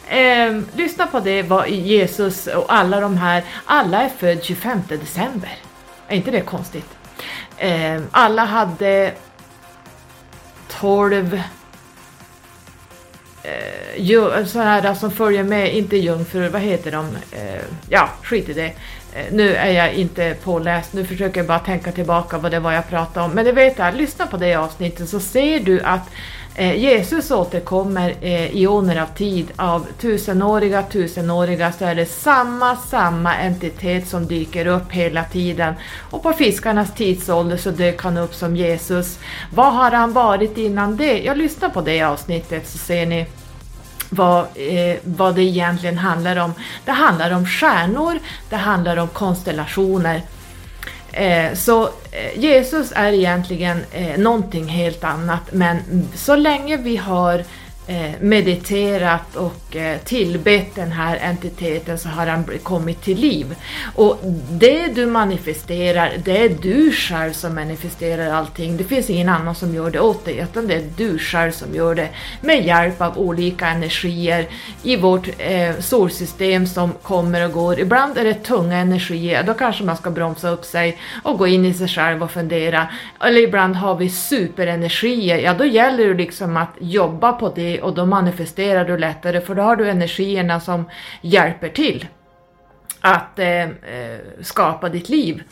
[0.08, 5.58] Eh, lyssna på det, vad Jesus och alla de här, alla är född 25 december.
[6.08, 6.90] Är inte det konstigt?
[7.58, 9.14] Eh, alla hade
[10.68, 11.42] 12
[13.44, 17.18] eh, sådana här som följer med, inte jungfrur, vad heter de?
[17.32, 18.74] Eh, ja, skit i det.
[19.14, 22.72] Eh, nu är jag inte påläst, nu försöker jag bara tänka tillbaka vad det var
[22.72, 23.32] jag pratade om.
[23.32, 26.10] Men det vet jag, lyssna på det avsnittet så ser du att
[26.56, 32.76] eh, Jesus återkommer eh, i åner av tid, av tusenåriga, tusenåriga så är det samma,
[32.76, 35.74] samma entitet som dyker upp hela tiden.
[36.10, 39.20] Och på fiskarnas tidsålder så dök han upp som Jesus.
[39.54, 41.24] Vad har han varit innan det?
[41.24, 43.26] Jag lyssnar på det avsnittet så ser ni
[44.10, 46.54] vad, eh, vad det egentligen handlar om.
[46.86, 48.20] Det handlar om stjärnor,
[48.50, 50.22] det handlar om konstellationer.
[51.12, 57.36] Eh, så eh, Jesus är egentligen eh, någonting helt annat men så länge vi har
[57.38, 57.44] Eh,
[57.90, 63.56] Eh, mediterat och eh, tillbett den här entiteten så har han kommit till liv.
[63.96, 64.20] Och
[64.52, 68.78] det du manifesterar, det är du själv som manifesterar allting.
[68.78, 71.76] Det finns ingen annan som gör det åt dig, utan det är du själv som
[71.76, 72.10] gör det
[72.42, 74.48] med hjälp av olika energier
[74.84, 77.80] i vårt eh, solsystem som kommer och går.
[77.80, 81.66] Ibland är det tunga energier, då kanske man ska bromsa upp sig och gå in
[81.66, 82.88] i sig själv och fundera.
[83.24, 87.94] Eller ibland har vi superenergier, ja då gäller det liksom att jobba på det och
[87.94, 90.90] då manifesterar du lättare för då har du energierna som
[91.22, 92.08] hjälper till
[93.02, 95.44] att eh, eh, skapa ditt liv.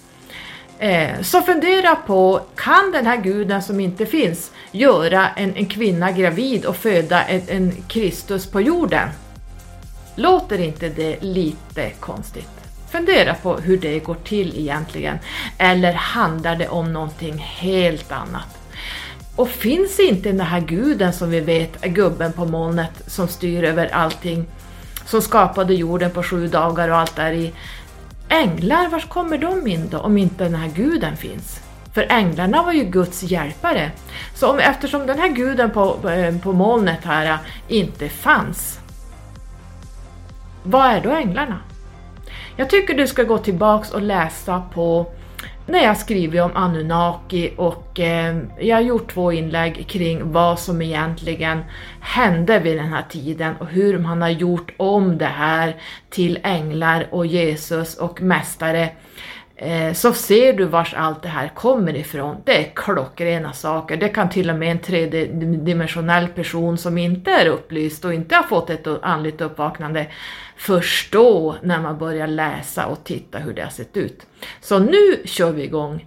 [0.79, 6.11] Eh, så fundera på, kan den här guden som inte finns göra en, en kvinna
[6.11, 9.09] gravid och föda en, en Kristus på jorden?
[10.15, 12.49] Låter inte det lite konstigt?
[12.91, 15.19] Fundera på hur det går till egentligen.
[15.57, 18.66] Eller handlar det om någonting helt annat?
[19.37, 23.63] Och finns inte den här guden som vi vet är gubben på molnet som styr
[23.63, 24.45] över allting,
[25.05, 27.53] som skapade jorden på sju dagar och allt där i.
[28.29, 31.59] Änglar, var kommer de in då om inte den här guden finns?
[31.93, 33.91] För änglarna var ju Guds hjälpare.
[34.35, 38.79] Så om, eftersom den här guden på, på, på molnet här eh, inte fanns,
[40.63, 41.59] vad är då änglarna?
[42.55, 45.11] Jag tycker du ska gå tillbaks och läsa på
[45.67, 50.81] när jag skriver om Anunnaki och eh, jag har gjort två inlägg kring vad som
[50.81, 51.63] egentligen
[52.01, 55.75] hände vid den här tiden och hur man har gjort om det här
[56.09, 58.83] till änglar och Jesus och mästare.
[58.83, 58.89] Eh,
[59.59, 62.37] Eh, så ser du vars allt det här kommer ifrån.
[62.45, 63.97] Det är klockrena saker.
[63.97, 68.43] Det kan till och med en tredimensionell person som inte är upplyst och inte har
[68.43, 70.07] fått ett andligt uppvaknande
[70.55, 74.27] förstå när man börjar läsa och titta hur det har sett ut.
[74.61, 76.05] Så nu kör vi igång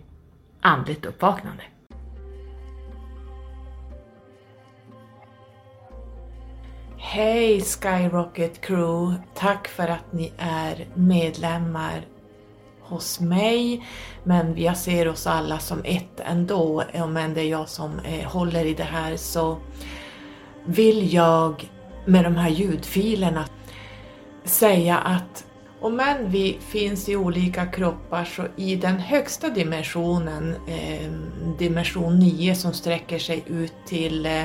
[0.60, 1.62] andligt uppvaknande.
[6.96, 9.14] Hej Skyrocket Crew!
[9.34, 12.04] Tack för att ni är medlemmar
[12.90, 13.86] hos mig,
[14.24, 16.84] men jag ser oss alla som ett ändå.
[16.94, 19.58] Om än det är jag som eh, håller i det här så
[20.64, 21.70] vill jag
[22.06, 23.44] med de här ljudfilerna
[24.44, 25.44] säga att
[25.80, 31.10] om än vi finns i olika kroppar så i den högsta dimensionen, eh,
[31.58, 34.44] dimension 9 som sträcker sig ut till eh,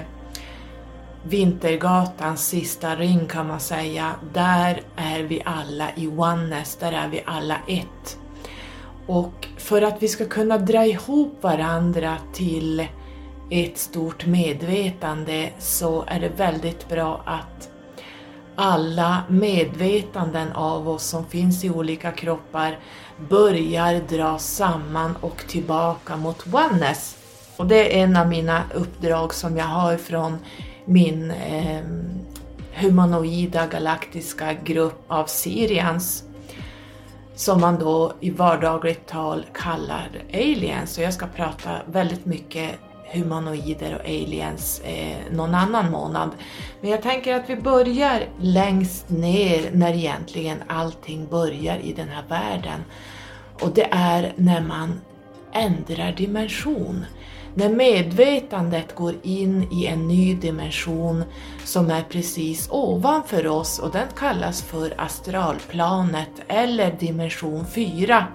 [1.24, 7.24] Vintergatans sista ring kan man säga, där är vi alla i oneness, där är vi
[7.26, 8.18] alla ett.
[9.08, 12.88] Och för att vi ska kunna dra ihop varandra till
[13.50, 17.70] ett stort medvetande så är det väldigt bra att
[18.56, 22.80] alla medvetanden av oss som finns i olika kroppar
[23.30, 27.18] börjar dra samman och tillbaka mot oneness.
[27.58, 30.38] Och det är en av mina uppdrag som jag har från
[30.86, 31.82] min eh,
[32.74, 36.25] humanoida galaktiska grupp av Sirians
[37.36, 40.94] som man då i vardagligt tal kallar aliens.
[40.94, 42.80] Så jag ska prata väldigt mycket
[43.12, 46.30] humanoider och aliens eh, någon annan månad.
[46.82, 52.24] Men jag tänker att vi börjar längst ner när egentligen allting börjar i den här
[52.30, 52.84] världen.
[53.62, 55.02] Och det är när man
[55.54, 57.06] ändrar dimension.
[57.58, 61.24] När medvetandet går in i en ny dimension
[61.64, 68.28] som är precis ovanför oss och den kallas för astralplanet eller dimension 4.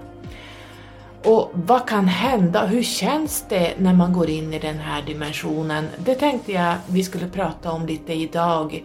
[1.25, 2.67] Och vad kan hända?
[2.67, 5.89] Hur känns det när man går in i den här dimensionen?
[5.99, 8.85] Det tänkte jag vi skulle prata om lite idag.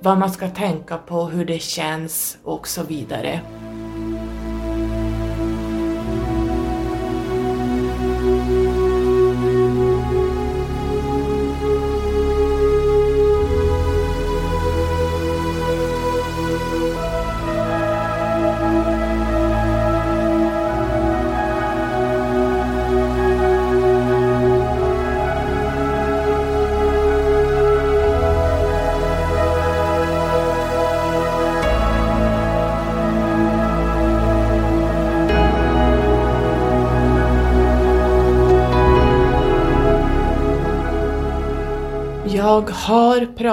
[0.00, 3.40] Vad man ska tänka på, hur det känns och så vidare.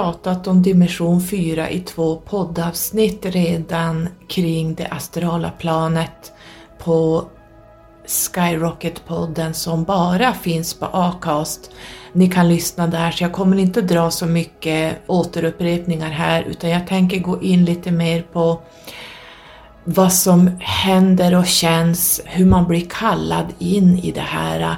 [0.08, 6.32] Pratat om dimension 4 i två poddavsnitt redan kring det astrala planet
[6.78, 7.24] på
[8.06, 11.70] Skyrocket-podden som bara finns på Acast.
[12.12, 16.86] Ni kan lyssna där så jag kommer inte dra så mycket återupprepningar här utan jag
[16.86, 18.60] tänker gå in lite mer på
[19.84, 24.76] vad som händer och känns, hur man blir kallad in i det här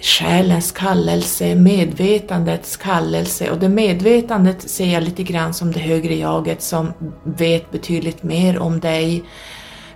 [0.00, 6.62] själens kallelse, medvetandets kallelse och det medvetandet ser jag lite grann som det högre jaget
[6.62, 6.92] som
[7.24, 9.24] vet betydligt mer om dig.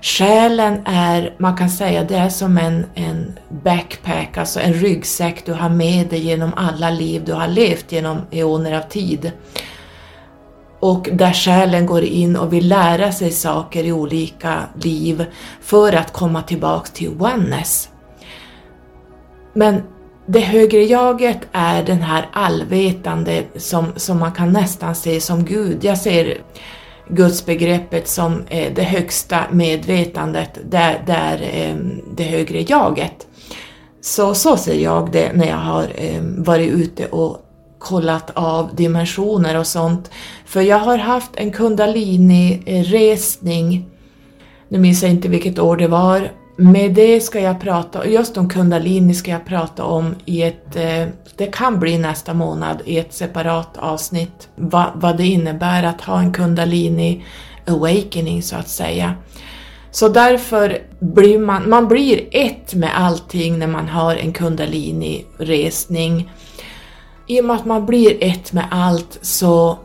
[0.02, 5.52] Själen är, man kan säga, det är som en, en backpack, alltså en ryggsäck du
[5.52, 9.32] har med dig genom alla liv du har levt genom eoner av tid.
[10.80, 15.24] Och där själen går in och vill lära sig saker i olika liv
[15.60, 17.91] för att komma tillbaks till oneness.
[19.52, 19.82] Men
[20.26, 25.84] det högre jaget är den här allvetande som, som man kan nästan se som Gud.
[25.84, 26.38] Jag ser
[27.08, 31.76] gudsbegreppet som eh, det högsta medvetandet, där, där eh,
[32.16, 33.26] det högre jaget.
[34.00, 37.38] Så, så ser jag det när jag har eh, varit ute och
[37.78, 40.10] kollat av dimensioner och sånt.
[40.44, 43.84] För jag har haft en kundalini-resning,
[44.68, 48.48] nu minns jag inte vilket år det var, med det ska jag prata, just om
[48.48, 53.14] kundalini ska jag prata om i ett, eh, det kan bli nästa månad i ett
[53.14, 57.24] separat avsnitt, vad, vad det innebär att ha en kundalini
[57.66, 59.14] awakening så att säga.
[59.90, 66.30] Så därför blir man, man blir ett med allting när man har en kundalini-resning.
[67.26, 69.78] I och med att man blir ett med allt så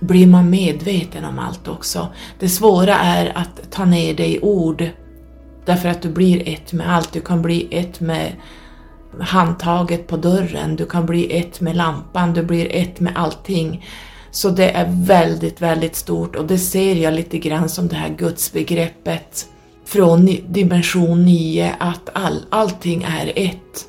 [0.00, 2.08] blir man medveten om allt också.
[2.38, 4.90] Det svåra är att ta ner det i ord
[5.64, 7.12] Därför att du blir ett med allt.
[7.12, 8.32] Du kan bli ett med
[9.20, 13.86] handtaget på dörren, du kan bli ett med lampan, du blir ett med allting.
[14.30, 18.08] Så det är väldigt, väldigt stort och det ser jag lite grann som det här
[18.08, 19.46] gudsbegreppet
[19.84, 23.86] från dimension 9, att all, allting är ett.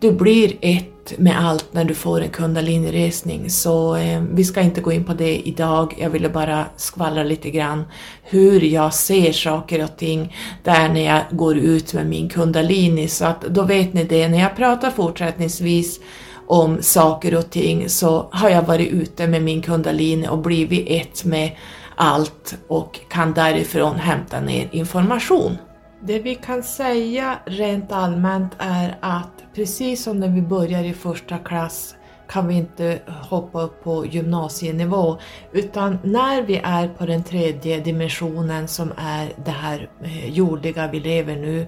[0.00, 4.80] Du blir ett med allt när du får en kundalinresning så eh, vi ska inte
[4.80, 5.94] gå in på det idag.
[5.98, 7.84] Jag ville bara skvallra lite grann
[8.22, 13.24] hur jag ser saker och ting där när jag går ut med min kundalini så
[13.24, 14.28] att då vet ni det.
[14.28, 16.00] När jag pratar fortsättningsvis
[16.46, 21.24] om saker och ting så har jag varit ute med min kundalini och blivit ett
[21.24, 21.50] med
[21.96, 25.56] allt och kan därifrån hämta ner information.
[26.00, 31.38] Det vi kan säga rent allmänt är att precis som när vi börjar i första
[31.38, 31.94] klass
[32.28, 35.18] kan vi inte hoppa upp på gymnasienivå
[35.52, 41.00] utan när vi är på den tredje dimensionen som är det här eh, jordiga vi
[41.00, 41.66] lever nu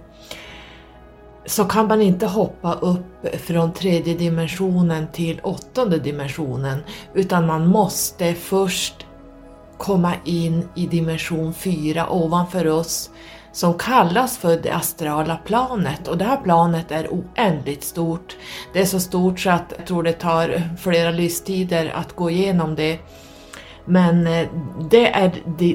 [1.46, 6.78] så kan man inte hoppa upp från tredje dimensionen till åttonde dimensionen
[7.14, 9.06] utan man måste först
[9.78, 13.10] komma in i dimension 4 ovanför oss
[13.54, 18.36] som kallas för det astrala planet och det här planet är oändligt stort.
[18.72, 22.74] Det är så stort så att jag tror det tar flera livstider att gå igenom
[22.74, 22.98] det.
[23.84, 24.48] Men eh,
[24.90, 25.32] det är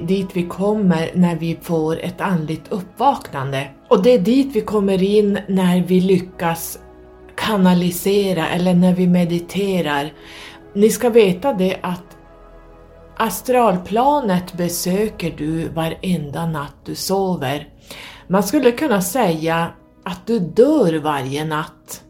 [0.08, 3.68] dit vi kommer när vi får ett andligt uppvaknande.
[3.88, 6.80] Och det är dit vi kommer in när vi lyckas
[7.36, 10.14] kanalisera eller när vi mediterar.
[10.74, 12.09] Ni ska veta det att
[13.20, 17.68] astralplanet besöker du varenda natt du sover.
[18.28, 19.72] Man skulle kunna säga
[20.06, 22.04] att du dör varje natt.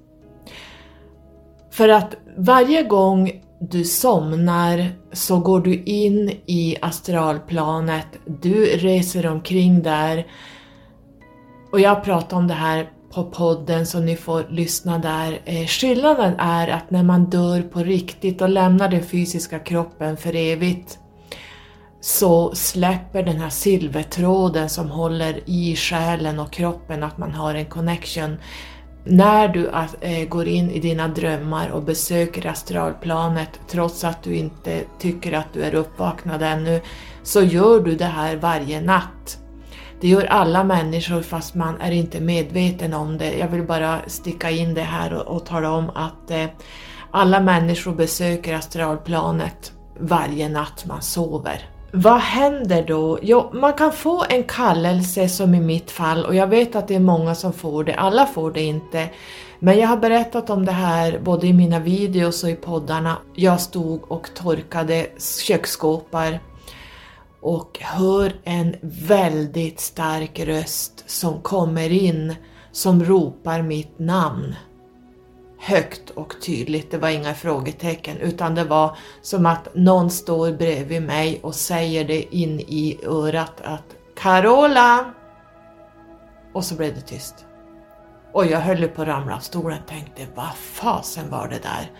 [1.71, 9.83] För att varje gång du somnar så går du in i astralplanet, du reser omkring
[9.83, 10.27] där.
[11.71, 15.39] Och jag pratar om det här på podden så ni får lyssna där.
[15.45, 20.35] Eh, skillnaden är att när man dör på riktigt och lämnar den fysiska kroppen för
[20.35, 20.99] evigt
[22.01, 27.65] så släpper den här silvertråden som håller i själen och kroppen att man har en
[27.65, 28.37] connection.
[29.05, 29.69] När du
[30.01, 35.53] eh, går in i dina drömmar och besöker astralplanet trots att du inte tycker att
[35.53, 36.81] du är uppvaknad ännu
[37.23, 39.39] så gör du det här varje natt.
[40.01, 43.37] Det gör alla människor fast man är inte medveten om det.
[43.37, 46.45] Jag vill bara sticka in det här och, och tala om att eh,
[47.11, 51.69] alla människor besöker astralplanet varje natt man sover.
[51.93, 53.19] Vad händer då?
[53.21, 56.95] Jo, man kan få en kallelse som i mitt fall och jag vet att det
[56.95, 59.09] är många som får det, alla får det inte.
[59.59, 63.17] Men jag har berättat om det här både i mina videos och i poddarna.
[63.35, 65.07] Jag stod och torkade
[65.47, 66.39] köksskåpar
[67.41, 72.35] och hör en väldigt stark röst som kommer in
[72.71, 74.55] som ropar mitt namn.
[75.59, 81.01] Högt och tydligt, det var inga frågetecken utan det var som att någon står bredvid
[81.01, 85.13] mig och säger det in i örat att Carola!
[86.53, 87.45] Och så blev det tyst.
[88.33, 91.91] Och jag höll på att ramla av stolen och tänkte vad fasen var det där?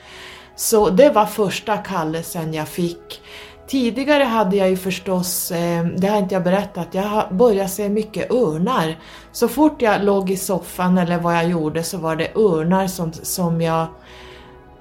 [0.55, 3.21] Så det var första kallelsen jag fick.
[3.69, 8.31] Tidigare hade jag ju förstås, eh, det har inte jag berättat, jag började se mycket
[8.31, 8.97] örnar.
[9.31, 13.13] Så fort jag låg i soffan eller vad jag gjorde så var det örnar som,
[13.13, 13.87] som jag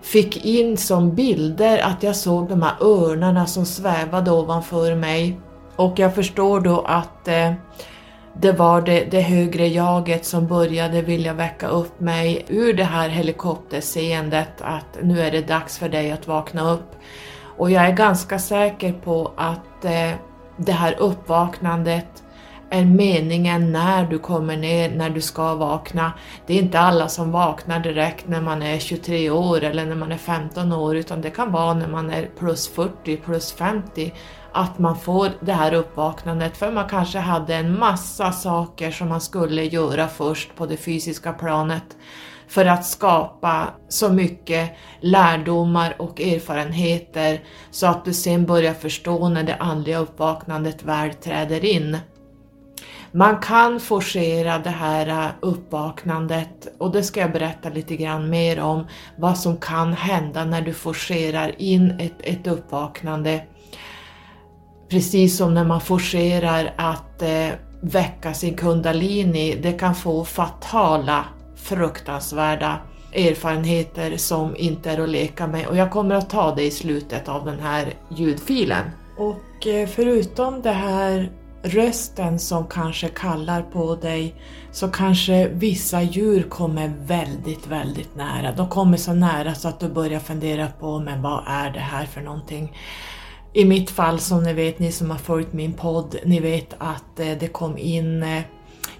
[0.02, 5.40] fick in som bilder, att jag såg de här örnarna som svävade ovanför mig.
[5.76, 7.52] Och jag förstår då att eh,
[8.40, 13.08] det var det, det högre jaget som började vilja väcka upp mig ur det här
[13.08, 16.94] helikopterseendet att nu är det dags för dig att vakna upp.
[17.58, 20.12] Och jag är ganska säker på att eh,
[20.56, 22.24] det här uppvaknandet
[22.70, 26.12] är meningen när du kommer ner, när du ska vakna.
[26.46, 30.12] Det är inte alla som vaknar direkt när man är 23 år eller när man
[30.12, 34.12] är 15 år utan det kan vara när man är plus 40, plus 50
[34.52, 39.20] att man får det här uppvaknandet för man kanske hade en massa saker som man
[39.20, 41.96] skulle göra först på det fysiska planet
[42.48, 44.70] för att skapa så mycket
[45.00, 47.40] lärdomar och erfarenheter
[47.70, 51.98] så att du sen börjar förstå när det andliga uppvaknandet väl träder in.
[53.12, 58.86] Man kan forcera det här uppvaknandet och det ska jag berätta lite grann mer om
[59.16, 63.42] vad som kan hända när du forcerar in ett, ett uppvaknande.
[64.88, 67.48] Precis som när man forcerar att eh,
[67.80, 71.24] väcka sin kundalini, det kan få fatala
[71.68, 72.80] fruktansvärda
[73.12, 77.28] erfarenheter som inte är att leka med och jag kommer att ta det i slutet
[77.28, 78.84] av den här ljudfilen.
[79.16, 84.34] Och eh, förutom det här rösten som kanske kallar på dig
[84.72, 88.52] så kanske vissa djur kommer väldigt, väldigt nära.
[88.52, 92.06] De kommer så nära så att du börjar fundera på men vad är det här
[92.06, 92.72] för någonting?
[93.52, 97.20] I mitt fall som ni vet, ni som har följt min podd, ni vet att
[97.20, 98.42] eh, det kom in eh,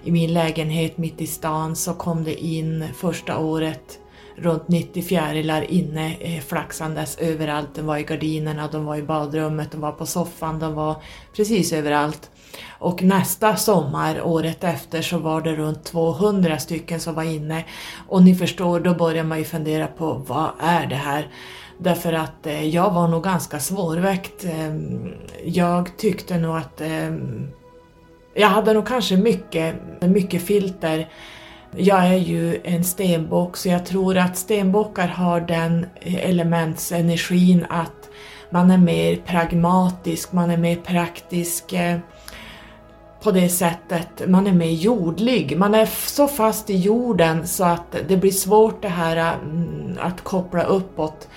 [0.03, 3.99] i min lägenhet mitt i stan så kom det in första året
[4.41, 7.75] runt 90 fjärilar inne eh, flaxandes överallt.
[7.75, 10.95] De var i gardinerna, de var i badrummet, de var på soffan, de var
[11.35, 12.29] precis överallt.
[12.79, 17.65] Och nästa sommar, året efter, så var det runt 200 stycken som var inne.
[18.07, 21.27] Och ni förstår, då börjar man ju fundera på vad är det här?
[21.77, 24.45] Därför att eh, jag var nog ganska svårväckt.
[24.45, 24.75] Eh,
[25.45, 27.47] jag tyckte nog att ehm,
[28.39, 31.09] jag hade nog kanske mycket, mycket filter.
[31.75, 38.09] Jag är ju en stenbock så jag tror att stenbockar har den elementsenergin att
[38.49, 41.97] man är mer pragmatisk, man är mer praktisk eh,
[43.23, 44.29] på det sättet.
[44.29, 45.57] Man är mer jordlig.
[45.57, 50.21] Man är så fast i jorden så att det blir svårt det här mm, att
[50.21, 51.27] koppla uppåt.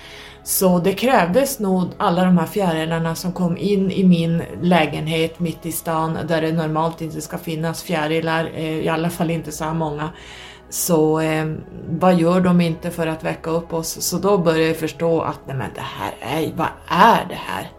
[0.43, 5.65] Så det krävdes nog alla de här fjärilarna som kom in i min lägenhet mitt
[5.65, 9.63] i stan där det normalt inte ska finnas fjärilar, eh, i alla fall inte så
[9.63, 10.09] här många.
[10.69, 11.45] Så eh,
[11.89, 14.01] vad gör de inte för att väcka upp oss?
[14.01, 17.71] Så då började jag förstå att nej men det här är, vad är det här?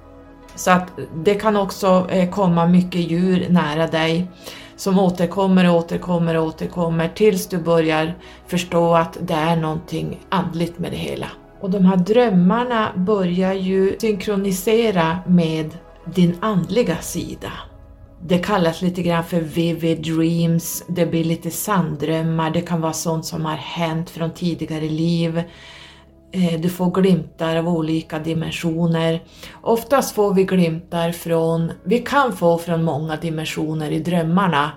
[0.54, 4.26] Så att det kan också eh, komma mycket djur nära dig
[4.76, 8.14] som återkommer och återkommer och återkommer tills du börjar
[8.46, 11.26] förstå att det är någonting andligt med det hela.
[11.64, 15.70] Och de här drömmarna börjar ju synkronisera med
[16.14, 17.52] din andliga sida.
[18.22, 23.26] Det kallas lite grann för vivid dreams, det blir lite sanddrömmar, det kan vara sånt
[23.26, 25.42] som har hänt från tidigare liv.
[26.32, 29.22] Eh, du får glimtar av olika dimensioner.
[29.62, 34.70] Oftast får vi glimtar från, vi kan få från många dimensioner i drömmarna.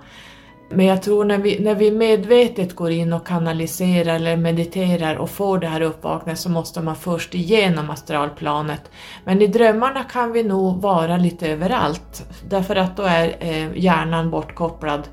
[0.70, 5.30] Men jag tror när vi, när vi medvetet går in och kanaliserar eller mediterar och
[5.30, 8.90] får det här uppvaknandet så måste man först igenom astralplanet.
[9.24, 14.30] Men i drömmarna kan vi nog vara lite överallt därför att då är eh, hjärnan
[14.30, 15.08] bortkopplad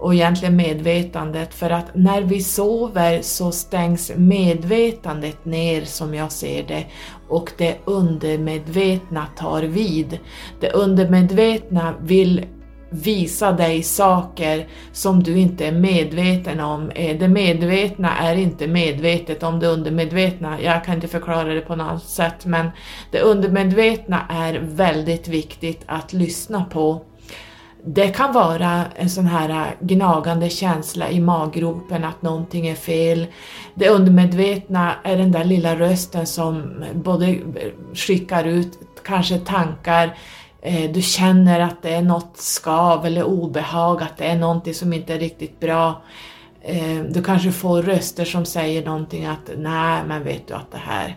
[0.00, 6.62] och egentligen medvetandet för att när vi sover så stängs medvetandet ner som jag ser
[6.62, 6.86] det
[7.28, 10.18] och det undermedvetna tar vid.
[10.60, 12.46] Det undermedvetna vill
[12.92, 16.90] visa dig saker som du inte är medveten om.
[16.90, 20.60] Eh, det medvetna är inte medvetet om det undermedvetna.
[20.60, 22.70] Jag kan inte förklara det på något sätt men
[23.10, 27.04] det undermedvetna är väldigt viktigt att lyssna på.
[27.84, 33.26] Det kan vara en sån här gnagande känsla i maggropen att någonting är fel.
[33.74, 37.38] Det undermedvetna är den där lilla rösten som både
[37.94, 40.16] skickar ut kanske tankar
[40.62, 44.92] Eh, du känner att det är något skav eller obehag, att det är någonting som
[44.92, 46.02] inte är riktigt bra.
[46.62, 50.78] Eh, du kanske får röster som säger någonting att nej men vet du att det
[50.78, 51.16] här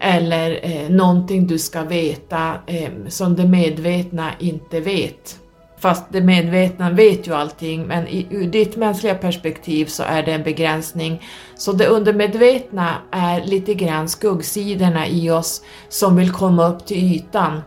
[0.00, 5.40] eller eh, någonting du ska veta eh, som det medvetna inte vet.
[5.78, 10.32] Fast det medvetna vet ju allting men i, ur ditt mänskliga perspektiv så är det
[10.32, 11.22] en begränsning.
[11.56, 17.60] Så det undermedvetna är lite grann skuggsidorna i oss som vill komma upp till ytan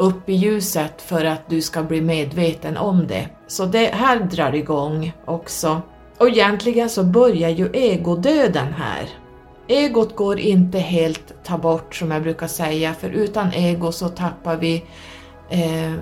[0.00, 3.28] upp i ljuset för att du ska bli medveten om det.
[3.46, 5.82] Så det här drar igång också.
[6.18, 9.08] Och egentligen så börjar ju egodöden här.
[9.68, 14.56] Egot går inte helt ta bort som jag brukar säga, för utan ego så tappar
[14.56, 14.84] vi
[15.48, 15.92] eh,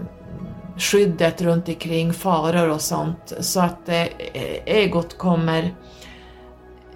[0.76, 3.32] skyddet runt omkring faror och sånt.
[3.40, 4.06] Så att eh,
[4.64, 5.74] egot kommer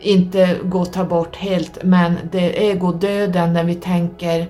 [0.01, 4.47] inte gå ta bort helt, men det är egodöden när vi tänker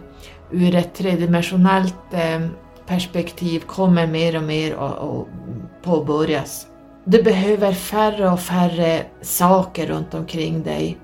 [0.53, 2.41] ur ett tredimensionellt eh,
[2.87, 5.27] perspektiv kommer mer och mer att
[5.83, 6.67] påbörjas.
[7.05, 10.99] Du behöver färre och färre saker runt omkring dig.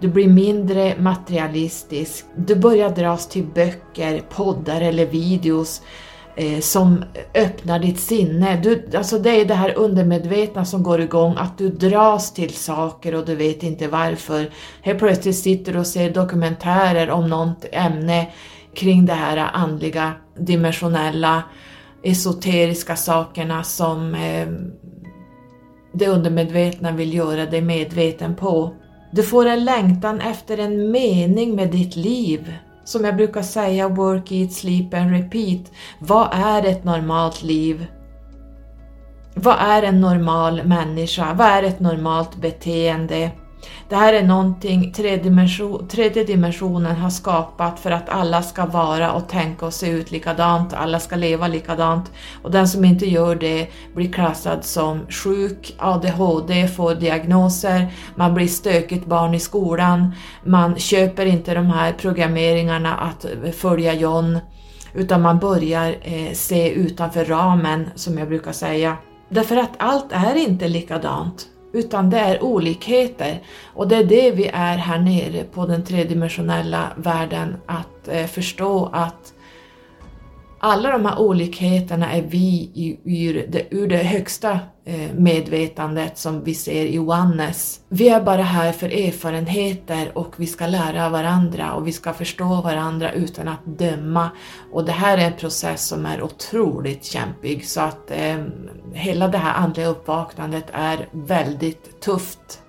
[0.00, 2.24] Du blir mindre materialistisk.
[2.36, 5.82] Du börjar dras till böcker, poddar eller videos
[6.36, 8.60] eh, som öppnar ditt sinne.
[8.62, 13.14] Du, alltså det är det här undermedvetna som går igång, att du dras till saker
[13.14, 14.50] och du vet inte varför.
[14.82, 18.26] Helt plötsligt sitter du och ser dokumentärer om något ämne
[18.74, 21.42] kring det här andliga, dimensionella,
[22.02, 24.48] esoteriska sakerna som eh,
[25.92, 28.74] det undermedvetna vill göra dig medveten på.
[29.12, 32.54] Du får en längtan efter en mening med ditt liv.
[32.84, 35.72] Som jag brukar säga, work, eat, sleep and repeat.
[35.98, 37.86] Vad är ett normalt liv?
[39.34, 41.34] Vad är en normal människa?
[41.34, 43.30] Vad är ett normalt beteende?
[43.88, 44.92] Det här är någonting
[45.88, 50.72] tredje dimensionen har skapat för att alla ska vara och tänka och se ut likadant,
[50.72, 56.68] alla ska leva likadant och den som inte gör det blir klassad som sjuk, ADHD,
[56.68, 63.26] får diagnoser, man blir stökigt barn i skolan, man köper inte de här programmeringarna att
[63.54, 64.38] följa John
[64.94, 68.96] utan man börjar eh, se utanför ramen som jag brukar säga.
[69.28, 73.40] Därför att allt är inte likadant utan det är olikheter.
[73.74, 78.90] Och det är det vi är här nere på den tredimensionella världen, att eh, förstå
[78.92, 79.32] att
[80.62, 86.54] alla de här olikheterna är vi ur det, ur det högsta eh, medvetandet som vi
[86.54, 87.80] ser i oneness.
[87.88, 92.44] Vi är bara här för erfarenheter och vi ska lära varandra och vi ska förstå
[92.44, 94.30] varandra utan att döma.
[94.72, 98.44] Och det här är en process som är otroligt kämpig så att eh,
[98.92, 102.62] hela det här andliga uppvaknandet är väldigt tufft.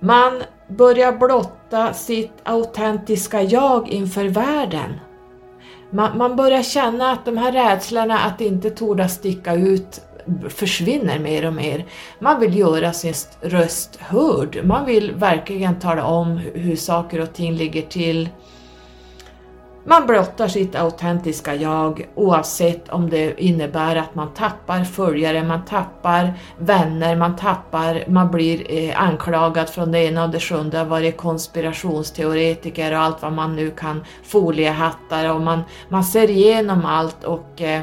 [0.00, 4.94] Man börjar blotta sitt autentiska jag inför världen
[5.90, 10.00] man, man börjar känna att de här rädslorna att inte torda sticka ut
[10.48, 11.86] försvinner mer och mer.
[12.18, 17.54] Man vill göra sin röst hörd, man vill verkligen tala om hur saker och ting
[17.54, 18.28] ligger till.
[19.84, 26.32] Man blottar sitt autentiska jag oavsett om det innebär att man tappar följare, man tappar
[26.58, 31.12] vänner, man tappar, man blir eh, anklagad från det ena och det sjunde av varje
[31.12, 37.60] konspirationsteoretiker och allt vad man nu kan, foliehattar och man, man ser igenom allt och
[37.60, 37.82] eh,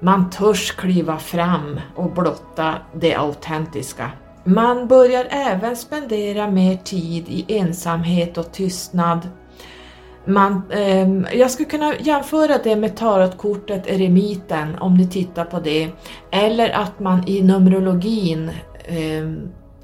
[0.00, 4.10] man törs kliva fram och blotta det autentiska.
[4.44, 9.28] Man börjar även spendera mer tid i ensamhet och tystnad
[10.26, 15.90] man, eh, jag skulle kunna jämföra det med tarotkortet eremiten om ni tittar på det.
[16.32, 18.50] Eller att man i Numerologin,
[18.84, 19.24] eh,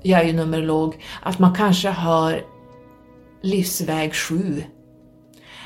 [0.03, 2.41] jag är ju numerolog, att man kanske har
[3.43, 4.65] livsväg 7.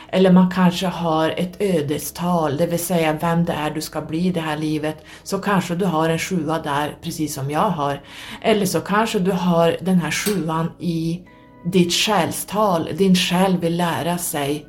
[0.08, 4.26] Eller man kanske har ett ödestal, det vill säga vem det är du ska bli
[4.26, 5.04] i det här livet.
[5.22, 8.02] Så kanske du har en sjua där, precis som jag har.
[8.42, 11.20] Eller så kanske du har den här sjuan i
[11.64, 14.66] ditt själstal, din själ vill lära sig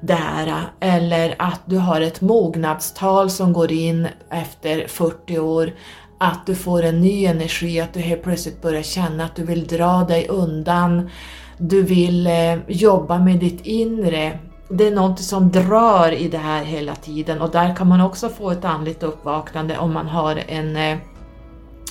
[0.00, 0.62] det här.
[0.80, 5.72] Eller att du har ett mognadstal som går in efter 40 år.
[6.18, 9.66] Att du får en ny energi, att du helt plötsligt börjar känna att du vill
[9.66, 11.10] dra dig undan.
[11.58, 14.38] Du vill eh, jobba med ditt inre.
[14.70, 18.28] Det är något som drar i det här hela tiden och där kan man också
[18.28, 20.98] få ett andligt uppvaknande om man har en eh,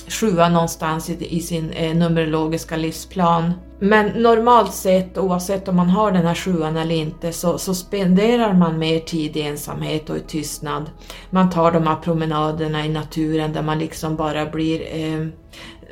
[0.08, 3.52] sjua någonstans i, i sin eh, numerologiska livsplan.
[3.80, 8.52] Men normalt sett, oavsett om man har den här sjuan eller inte, så, så spenderar
[8.52, 10.90] man mer tid i ensamhet och i tystnad.
[11.30, 15.26] Man tar de här promenaderna i naturen där man liksom bara blir eh,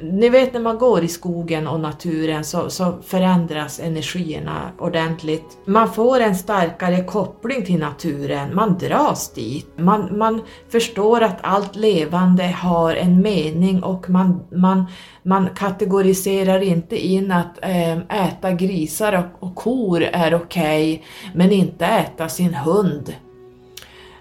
[0.03, 5.59] ni vet när man går i skogen och naturen så, så, förändras energierna ordentligt.
[5.65, 9.69] Man får en starkare koppling till naturen, man dras dit.
[9.77, 14.85] Man, man förstår att allt levande har en mening och man, man,
[15.23, 21.53] man kategoriserar inte in att ehm, äta grisar och, och kor är okej, okay, men
[21.53, 23.15] inte äta sin hund.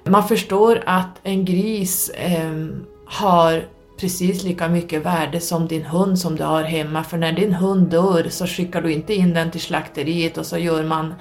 [0.04, 2.66] Man förstår att en gris eh,
[3.06, 7.04] har precis lika mycket värde som din hund som du har hemma.
[7.04, 10.58] För när din hund dör så skickar du inte in den till slakteriet och så
[10.58, 11.14] gör man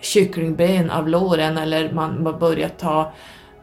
[0.00, 3.12] kycklingben av låren eller man börjar ta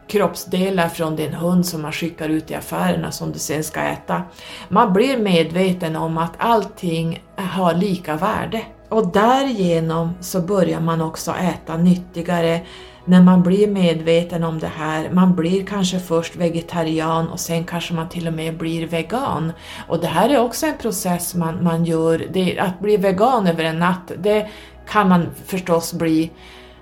[0.08, 4.22] kroppsdelar från din hund som man skickar ut i affärerna som du sen ska äta.
[4.70, 11.32] Man blir medveten om att allting har lika värde och därigenom så börjar man också
[11.32, 12.62] äta nyttigare
[13.06, 17.94] när man blir medveten om det här, man blir kanske först vegetarian och sen kanske
[17.94, 19.52] man till och med blir vegan.
[19.88, 23.64] Och det här är också en process man, man gör, det, att bli vegan över
[23.64, 24.48] en natt, det
[24.88, 26.32] kan man förstås bli.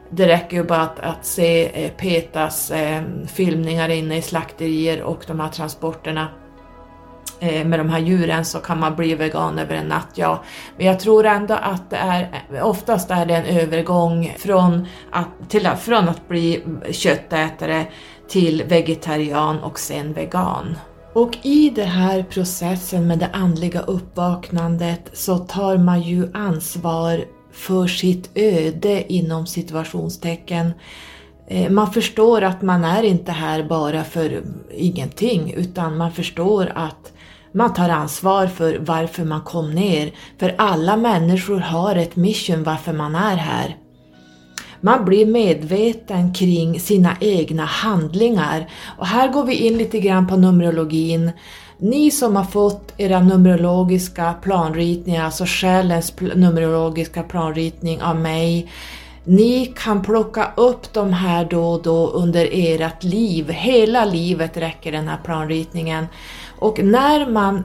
[0.09, 5.23] Det räcker ju bara att, att se eh, Petas eh, filmningar inne i slakterier och
[5.27, 6.27] de här transporterna.
[7.43, 10.43] Eh, med de här djuren så kan man bli vegan över en natt, ja.
[10.77, 15.69] Men jag tror ändå att det är, oftast är det en övergång från att, till,
[15.79, 17.85] från att bli köttätare
[18.27, 20.77] till vegetarian och sen vegan.
[21.13, 27.87] Och i den här processen med det andliga uppvaknandet så tar man ju ansvar för
[27.87, 30.73] sitt öde inom situationstecken.
[31.47, 37.13] Eh, man förstår att man är inte här bara för ingenting utan man förstår att
[37.51, 42.93] man tar ansvar för varför man kom ner, för alla människor har ett mission varför
[42.93, 43.77] man är här.
[44.81, 50.37] Man blir medveten kring sina egna handlingar och här går vi in lite grann på
[50.37, 51.31] Numerologin.
[51.77, 58.71] Ni som har fått era numerologiska planritningar, alltså själens numerologiska planritning av mig,
[59.23, 63.49] ni kan plocka upp de här då och då under ert liv.
[63.49, 66.05] Hela livet räcker den här planritningen.
[66.61, 67.63] Och när man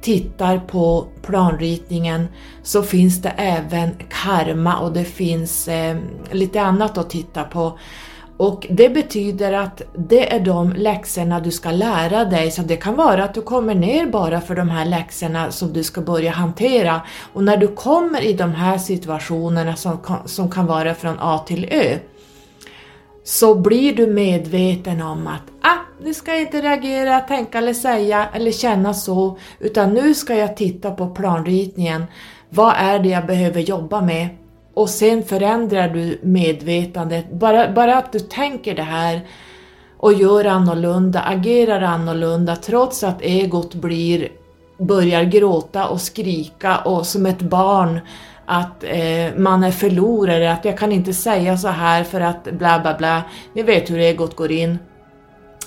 [0.00, 2.28] tittar på planritningen
[2.62, 5.96] så finns det även karma och det finns eh,
[6.30, 7.78] lite annat att titta på.
[8.36, 12.96] Och det betyder att det är de läxorna du ska lära dig, så det kan
[12.96, 17.00] vara att du kommer ner bara för de här läxorna som du ska börja hantera.
[17.32, 21.68] Och när du kommer i de här situationerna som som kan vara från A till
[21.70, 21.98] Ö,
[23.24, 28.28] så blir du medveten om att ah, nu ska jag inte reagera, tänka eller säga
[28.32, 32.04] eller känna så, utan nu ska jag titta på planritningen.
[32.48, 34.28] Vad är det jag behöver jobba med?
[34.74, 37.32] Och sen förändrar du medvetandet.
[37.32, 39.20] Bara, bara att du tänker det här
[39.98, 44.28] och gör annorlunda, agerar annorlunda trots att egot blir,
[44.78, 48.00] börjar gråta och skrika och som ett barn
[48.46, 52.80] att eh, man är förlorare, att jag kan inte säga så här för att bla
[52.80, 53.22] bla bla.
[53.52, 54.78] Ni vet hur egot går in.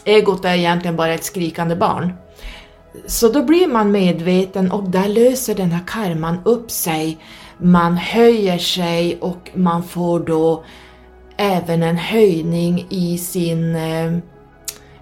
[0.05, 2.13] Egot är egentligen bara ett skrikande barn.
[3.05, 7.17] Så då blir man medveten och där löser den här karman upp sig.
[7.57, 10.63] Man höjer sig och man får då
[11.38, 14.17] även en höjning i sin eh,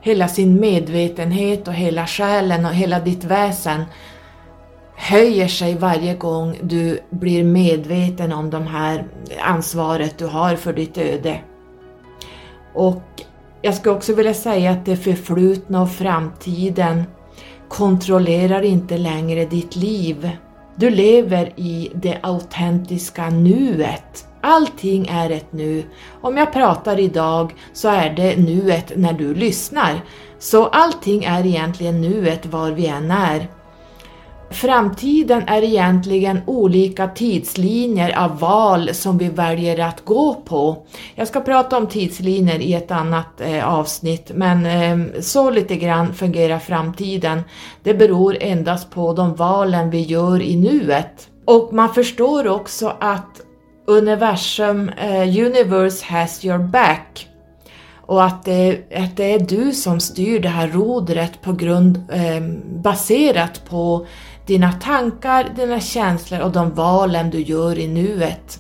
[0.06, 3.84] hela sin medvetenhet och hela själen och hela ditt väsen
[4.96, 9.06] höjer sig varje gång du blir medveten om det här
[9.42, 11.40] ansvaret du har för ditt öde.
[12.74, 13.04] Och
[13.62, 17.04] jag skulle också vilja säga att det förflutna och framtiden
[17.70, 20.30] kontrollerar inte längre ditt liv.
[20.76, 24.28] Du lever i det autentiska nuet.
[24.42, 25.84] allting är ett nu.
[26.22, 30.02] Om jag pratar idag så är det nuet när du lyssnar.
[30.40, 33.48] Så allting är egentligen nuet var vi än är.
[34.50, 40.86] Framtiden är egentligen olika tidslinjer av val som vi väljer att gå på.
[41.16, 46.14] Jag ska prata om tidslinjer i ett annat eh, avsnitt, men eh, så lite grann
[46.14, 47.42] fungerar framtiden.
[47.84, 51.30] Det beror endast på de valen vi gör i nuet.
[51.46, 53.42] Och man förstår också att
[53.88, 57.28] universum, eh, universe has your back
[58.08, 62.42] och att det, att det är du som styr det här rodret på grund, eh,
[62.84, 64.06] baserat på
[64.46, 68.60] dina tankar, dina känslor och de valen du gör i nuet.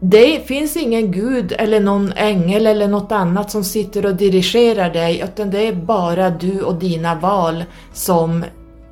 [0.00, 5.20] Det finns ingen gud eller någon ängel eller något annat som sitter och dirigerar dig
[5.24, 8.44] utan det är bara du och dina val som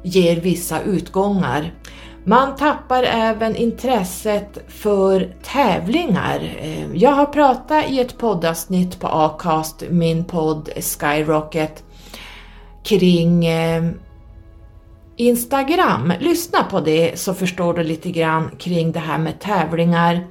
[0.03, 1.73] ger vissa utgångar.
[2.25, 6.57] Man tappar även intresset för tävlingar.
[6.61, 11.85] Eh, jag har pratat i ett poddavsnitt på Acast, min podd Skyrocket,
[12.83, 13.83] kring eh,
[15.17, 16.13] Instagram.
[16.21, 20.27] Lyssna på det så förstår du lite grann kring det här med tävlingar.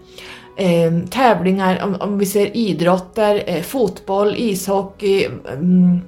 [0.57, 6.01] Eh, tävlingar, om, om, vi ser idrotter, eh, fotboll, ishockey, mm,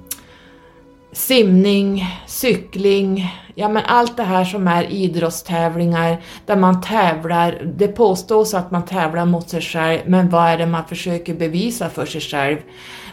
[1.12, 6.16] simning, cykling, ja men allt det här som är idrottstävlingar
[6.46, 10.66] där man tävlar, det påstås att man tävlar mot sig själv, men vad är det
[10.66, 12.56] man försöker bevisa för sig själv?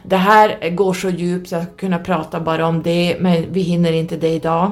[0.03, 3.91] Det här går så djupt så jag kunna prata bara om det, men vi hinner
[3.91, 4.71] inte det idag.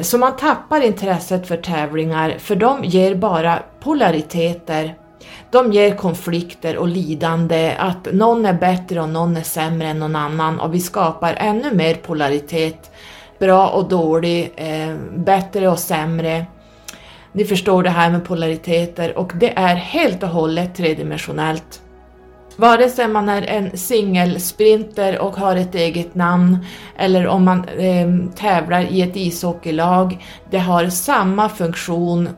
[0.00, 4.94] Så man tappar intresset för tävlingar, för de ger bara polariteter.
[5.50, 10.16] De ger konflikter och lidande, att någon är bättre och någon är sämre än någon
[10.16, 12.90] annan och vi skapar ännu mer polaritet.
[13.38, 16.46] Bra och dålig, eh, bättre och sämre.
[17.32, 21.82] Ni förstår det här med polariteter och det är helt och hållet tredimensionellt.
[22.60, 26.58] Vare sig man är en singelsprinter och har ett eget namn
[26.96, 32.28] eller om man eh, tävlar i ett ishockeylag, det har samma funktion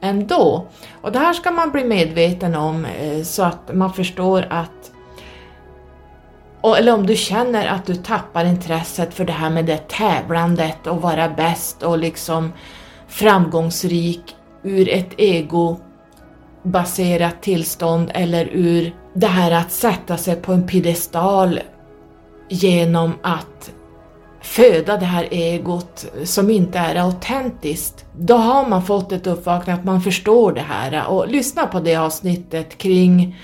[0.00, 0.66] ändå.
[1.00, 4.90] Och det här ska man bli medveten om eh, så att man förstår att
[6.78, 11.02] eller om du känner att du tappar intresset för det här med det tävlandet och
[11.02, 12.52] vara bäst och liksom
[13.08, 21.60] framgångsrik ur ett egobaserat tillstånd eller ur det här att sätta sig på en piedestal
[22.48, 23.72] genom att
[24.42, 29.86] föda det här egot som inte är autentiskt, då har man fått ett uppvaknande att
[29.86, 33.36] man förstår det här och lyssna på det avsnittet kring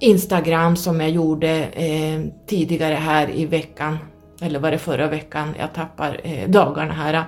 [0.00, 3.98] Instagram som jag gjorde eh, tidigare här i veckan,
[4.42, 7.24] eller var det förra veckan, jag tappar eh, dagarna här.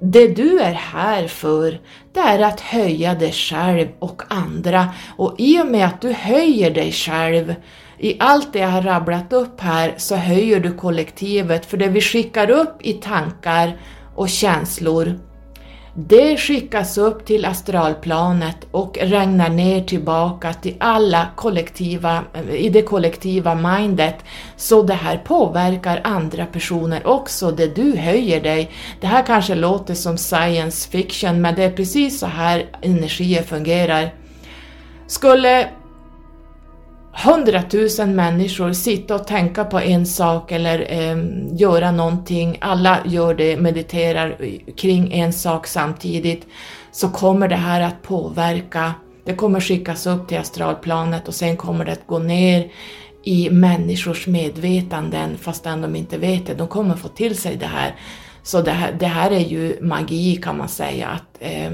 [0.00, 1.80] Det du är här för,
[2.12, 4.88] det är att höja dig själv och andra.
[5.16, 7.54] Och i och med att du höjer dig själv
[7.98, 11.66] i allt det jag har rabblat upp här så höjer du kollektivet.
[11.66, 13.76] För det vi skickar upp i tankar
[14.14, 15.18] och känslor
[15.98, 22.82] det skickas upp till astralplanet och regnar ner tillbaka till alla kollektiva, eh, i det
[22.82, 24.14] kollektiva mindet.
[24.56, 28.70] Så det här påverkar andra personer också, det du höjer dig.
[29.00, 34.14] Det här kanske låter som science fiction, men det är precis så här energier fungerar.
[35.06, 35.68] Skulle
[37.24, 41.16] hundratusen människor sitta och tänka på en sak eller eh,
[41.52, 44.36] göra någonting, alla gör det, mediterar
[44.76, 46.46] kring en sak samtidigt,
[46.92, 48.94] så kommer det här att påverka,
[49.24, 52.70] det kommer skickas upp till astralplanet och sen kommer det att gå ner
[53.24, 57.94] i människors medvetanden fastän de inte vet det, de kommer få till sig det här.
[58.46, 61.72] Så det här, det här är ju magi kan man säga, att eh,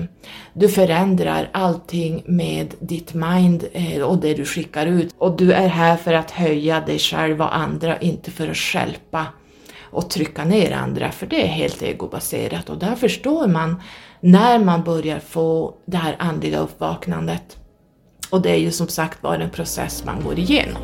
[0.53, 5.15] du förändrar allting med ditt mind eh, och det du skickar ut.
[5.19, 9.27] Och du är här för att höja dig själv och andra, inte för att skälpa
[9.81, 13.83] och trycka ner andra, för det är helt egobaserat och där förstår man
[14.21, 17.57] när man börjar få det här andliga uppvaknandet.
[18.31, 20.83] Och det är ju som sagt var en process man går igenom.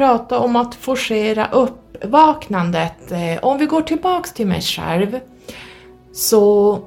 [0.00, 3.12] Prata om att forcera uppvaknandet.
[3.12, 5.20] Eh, om vi går tillbaks till mig själv
[6.12, 6.78] så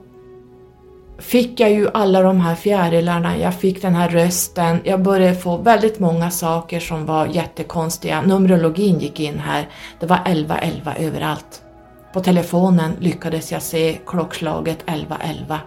[1.20, 5.58] fick jag ju alla de här fjärilarna, jag fick den här rösten, jag började få
[5.58, 8.22] väldigt många saker som var jättekonstiga.
[8.22, 11.62] Numerologin gick in här, det var 1111 överallt.
[12.14, 15.60] På telefonen lyckades jag se klockslaget 1111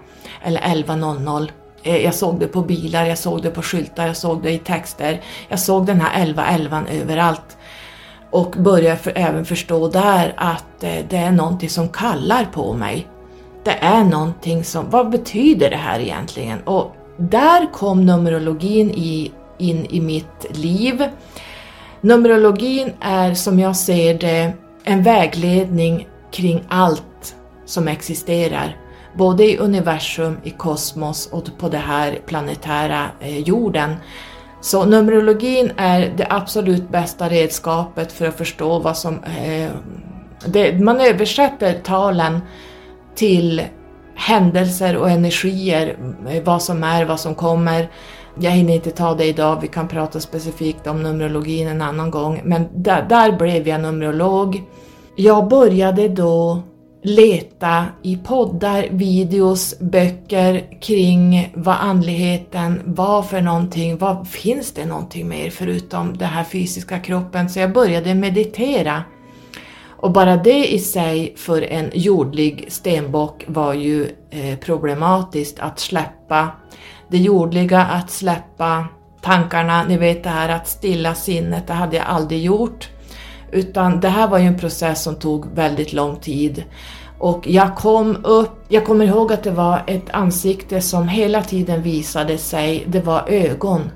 [0.43, 1.53] eller 1100.
[1.87, 4.59] Eh, jag såg det på bilar, jag såg det på skyltar, jag såg det i
[4.59, 5.21] texter.
[5.49, 7.57] Jag såg den här 1111 överallt.
[8.31, 13.07] Och började för, även förstå där att eh, det är någonting som kallar på mig.
[13.65, 16.61] Det är någonting som, vad betyder det här egentligen?
[16.61, 21.05] Och där kom Numerologin i, in i mitt liv.
[22.01, 24.53] Numerologin är som jag ser det
[24.85, 28.77] en vägledning kring allt som existerar.
[29.17, 33.95] Både i universum, i kosmos och på det här planetära eh, jorden.
[34.61, 39.25] Så Numerologin är det absolut bästa redskapet för att förstå vad som...
[39.25, 39.71] Eh,
[40.47, 42.41] det, man översätter talen
[43.15, 43.63] till
[44.15, 45.97] händelser och energier,
[46.29, 47.91] eh, vad som är, vad som kommer.
[48.39, 52.41] Jag hinner inte ta det idag, vi kan prata specifikt om Numerologin en annan gång,
[52.45, 54.63] men där, där blev jag Numerolog.
[55.17, 56.63] Jag började då
[57.07, 63.99] leta i poddar, videos, böcker kring vad andligheten var för någonting.
[63.99, 67.49] Vad finns det någonting mer förutom den här fysiska kroppen?
[67.49, 69.03] Så jag började meditera.
[69.89, 76.49] Och bara det i sig för en jordlig stenbock var ju eh, problematiskt att släppa
[77.09, 78.87] det jordliga, att släppa
[79.23, 82.89] tankarna, ni vet det här att stilla sinnet, det hade jag aldrig gjort.
[83.53, 86.65] Utan det här var ju en process som tog väldigt lång tid.
[87.19, 91.83] Och jag kom upp, jag kommer ihåg att det var ett ansikte som hela tiden
[91.83, 93.91] visade sig, det var ögon.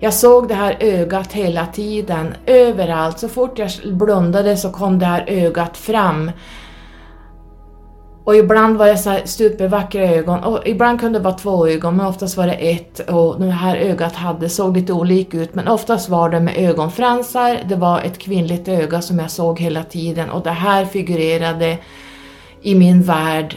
[0.00, 3.18] Jag såg det här ögat hela tiden, överallt.
[3.18, 6.30] Så fort jag blundade så kom det här ögat fram.
[8.24, 11.96] Och ibland var det så här supervackra ögon och ibland kunde det vara två ögon
[11.96, 15.68] men oftast var det ett och det här ögat hade, såg lite olika ut men
[15.68, 20.30] oftast var det med ögonfransar, det var ett kvinnligt öga som jag såg hela tiden
[20.30, 21.78] och det här figurerade
[22.64, 23.56] i min värld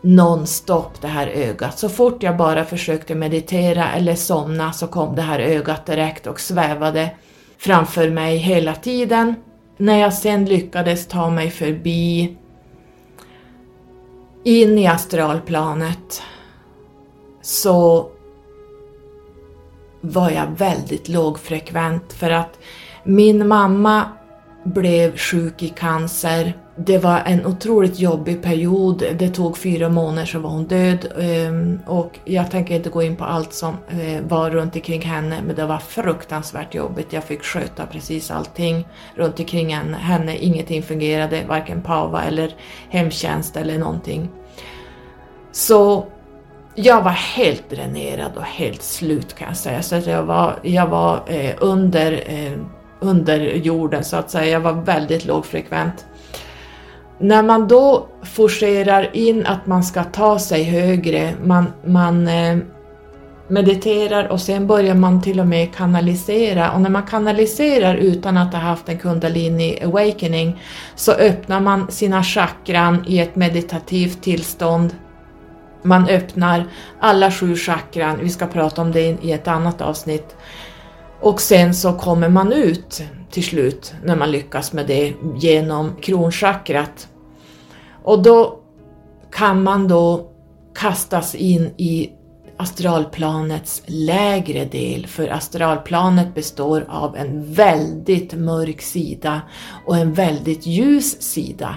[0.00, 1.78] nonstop det här ögat.
[1.78, 6.40] Så fort jag bara försökte meditera eller somna så kom det här ögat direkt och
[6.40, 7.10] svävade
[7.58, 9.34] framför mig hela tiden.
[9.76, 12.36] När jag sen lyckades ta mig förbi
[14.44, 16.22] in i astralplanet
[17.42, 18.08] så
[20.00, 22.58] var jag väldigt lågfrekvent för att
[23.04, 24.08] min mamma
[24.64, 29.04] blev sjuk i cancer det var en otroligt jobbig period.
[29.18, 33.16] Det tog fyra månader så var hon död ehm, och jag tänker inte gå in
[33.16, 37.12] på allt som eh, var runt omkring henne men det var fruktansvärt jobbigt.
[37.12, 40.36] Jag fick sköta precis allting runt omkring henne.
[40.38, 42.54] Ingenting fungerade, varken PAVA eller
[42.88, 44.28] hemtjänst eller någonting.
[45.52, 46.06] Så
[46.74, 49.82] jag var helt dränerad och helt slut kan jag säga.
[49.82, 52.58] Så jag var, jag var eh, under, eh,
[53.00, 54.52] under jorden så att säga.
[54.52, 56.06] Jag var väldigt lågfrekvent.
[57.18, 62.56] När man då forcerar in att man ska ta sig högre, man, man eh,
[63.48, 68.52] mediterar och sen börjar man till och med kanalisera och när man kanaliserar utan att
[68.52, 70.62] ha haft en kundalini awakening
[70.94, 74.94] så öppnar man sina chakran i ett meditativt tillstånd.
[75.82, 76.64] Man öppnar
[77.00, 80.36] alla sju chakran, vi ska prata om det i ett annat avsnitt.
[81.20, 83.02] Och sen så kommer man ut
[83.32, 87.08] till slut när man lyckas med det genom kronchakrat.
[88.02, 88.58] Och då
[89.32, 90.30] kan man då
[90.74, 92.10] kastas in i
[92.56, 99.40] astralplanets lägre del, för astralplanet består av en väldigt mörk sida
[99.86, 101.76] och en väldigt ljus sida.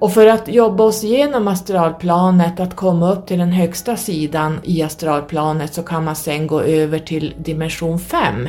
[0.00, 4.82] Och för att jobba oss igenom astralplanet, att komma upp till den högsta sidan i
[4.82, 8.48] astralplanet så kan man sen gå över till dimension 5.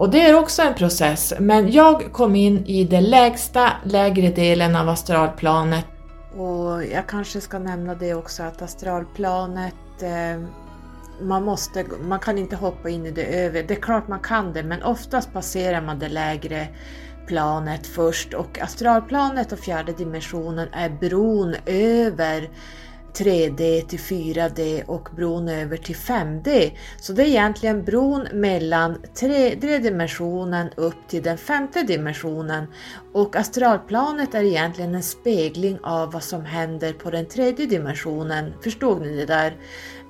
[0.00, 4.76] Och det är också en process, men jag kom in i den lägsta, lägre delen
[4.76, 5.86] av astralplanet.
[6.36, 10.42] Och jag kanske ska nämna det också att astralplanet eh,
[11.22, 13.62] man, måste, man kan inte hoppa in i det övre.
[13.62, 16.68] Det är klart man kan det, men oftast passerar man det lägre
[17.26, 22.48] planet först och astralplanet och fjärde dimensionen är bron över
[23.14, 26.70] 3D till 4D och bron över till 5D.
[27.00, 32.66] Så det är egentligen bron mellan tredje dimensionen upp till den femte dimensionen
[33.12, 38.52] och astralplanet är egentligen en spegling av vad som händer på den tredje dimensionen.
[38.62, 39.56] Förstod ni det där?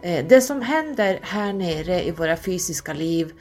[0.03, 3.33] Eh, det som händer här nere i våra fysiska liv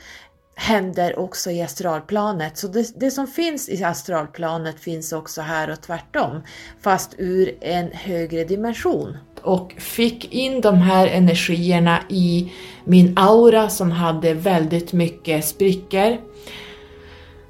[0.59, 2.57] händer också i astralplanet.
[2.57, 6.41] Så det, det, som finns i astralplanet finns också här och tvärtom,
[6.81, 9.17] fast ur en högre dimension.
[9.41, 12.51] Och fick in de här energierna i
[12.83, 16.17] min aura som hade väldigt mycket sprickor.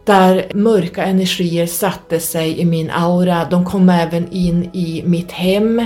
[0.06, 3.46] Där mörka energier satte sig i min aura.
[3.50, 5.82] De kom även in i mitt hem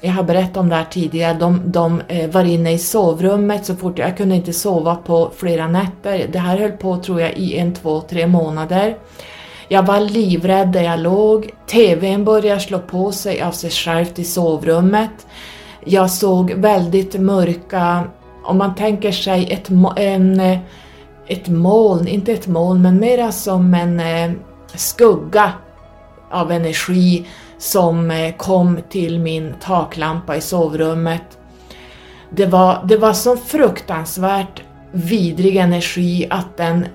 [0.00, 3.76] jag har berättat om det här tidigare, de, de eh, var inne i sovrummet så
[3.76, 6.28] fort jag kunde inte sova på flera nätter.
[6.32, 8.96] Det här höll på tror jag i en, två, tre månader.
[9.70, 11.50] Jag var livrädd där jag låg.
[11.66, 15.26] TVn började slå på sig av sig självt i sovrummet.
[15.84, 18.04] Jag såg väldigt mörka,
[18.44, 20.58] om man tänker sig ett, en, eh,
[21.26, 24.30] ett moln, inte ett moln men mera som en eh,
[24.74, 25.52] skugga
[26.30, 27.26] av energi
[27.58, 31.38] som eh, kom till min taklampa i sovrummet.
[32.30, 34.62] Det var, det var så fruktansvärt
[34.92, 36.86] vidrig energi att den,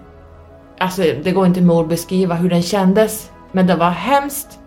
[0.77, 4.59] alltså det går inte med att beskriva hur den kändes, men det var hemskt.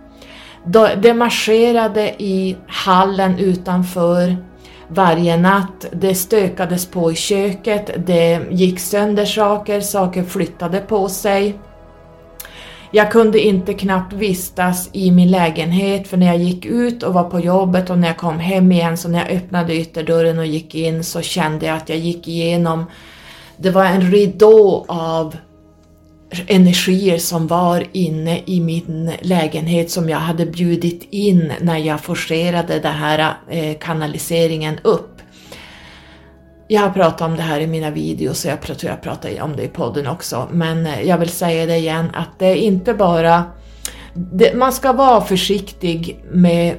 [1.03, 4.37] Det marscherade i hallen utanför
[4.89, 11.59] varje natt, det stökades på i köket, det gick sönder saker, saker flyttade på sig.
[12.91, 17.31] Jag kunde inte knappt vistas i min lägenhet för när jag gick ut och var
[17.31, 20.75] på jobbet och när jag kom hem igen så när jag öppnade ytterdörren och gick
[20.75, 22.85] in så kände jag att jag gick igenom,
[23.57, 25.37] det var en ridå av
[26.47, 32.79] energier som var inne i min lägenhet som jag hade bjudit in när jag forcerade
[32.79, 35.13] den här eh, kanaliseringen upp.
[36.69, 39.57] Jag har pratat om det här i mina videos och jag tror jag pratar om
[39.57, 42.95] det i podden också, men eh, jag vill säga det igen att det är inte
[42.95, 43.45] bara...
[44.15, 46.77] Det, man ska vara försiktig med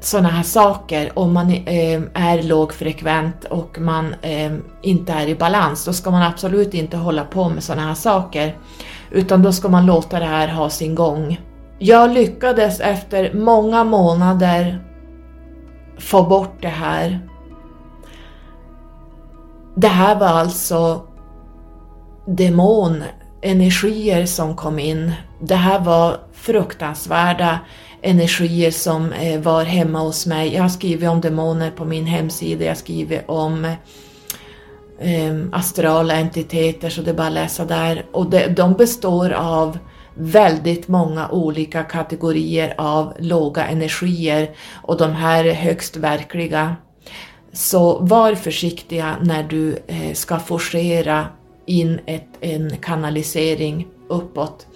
[0.00, 4.52] sådana här saker om man eh, är lågfrekvent och man eh,
[4.82, 5.84] inte är i balans.
[5.84, 8.56] Då ska man absolut inte hålla på med sådana här saker,
[9.10, 11.40] utan då ska man låta det här ha sin gång.
[11.78, 14.84] Jag lyckades efter många månader
[15.98, 17.30] få bort det här
[19.74, 21.02] det här var alltså
[22.26, 25.12] demonenergier som kom in.
[25.40, 27.58] Det här var fruktansvärda
[28.02, 30.54] energier som eh, var hemma hos mig.
[30.54, 33.72] Jag har skrivit om demoner på min hemsida, jag har skrivit om eh,
[35.02, 38.06] Ehm, astrala entiteter så det är bara att läsa där.
[38.12, 39.78] Och de, de består av
[40.14, 46.76] väldigt många olika kategorier av låga energier och de här är högst verkliga.
[47.52, 51.26] Så var försiktiga när du eh, ska forcera
[51.66, 54.66] in ett, en kanalisering uppåt.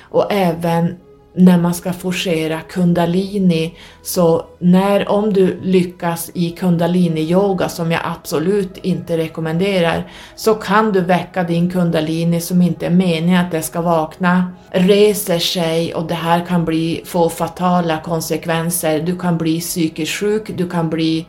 [0.00, 0.96] Och även
[1.38, 8.76] när man ska forcera kundalini, så när, om du lyckas i kundalini-yoga, som jag absolut
[8.76, 13.80] inte rekommenderar, så kan du väcka din kundalini som inte är meningen att det ska
[13.80, 19.00] vakna, reser sig och det här kan bli, få fatala konsekvenser.
[19.00, 21.26] Du kan bli psykiskt sjuk, du kan bli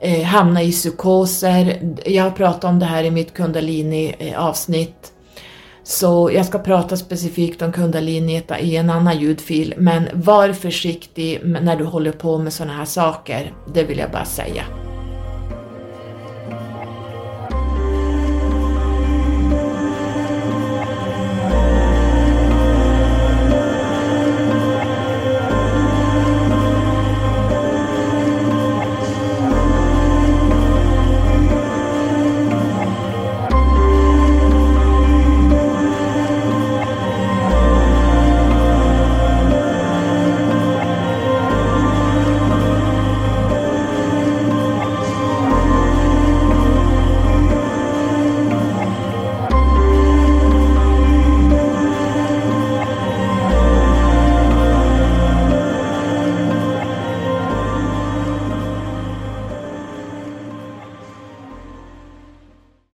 [0.00, 1.80] eh, hamna i psykoser.
[2.06, 5.12] Jag har pratat om det här i mitt kundalini-avsnitt.
[5.12, 5.17] Eh,
[5.88, 11.76] så jag ska prata specifikt om kundalini i en annan ljudfil, men var försiktig när
[11.76, 14.64] du håller på med sådana här saker, det vill jag bara säga.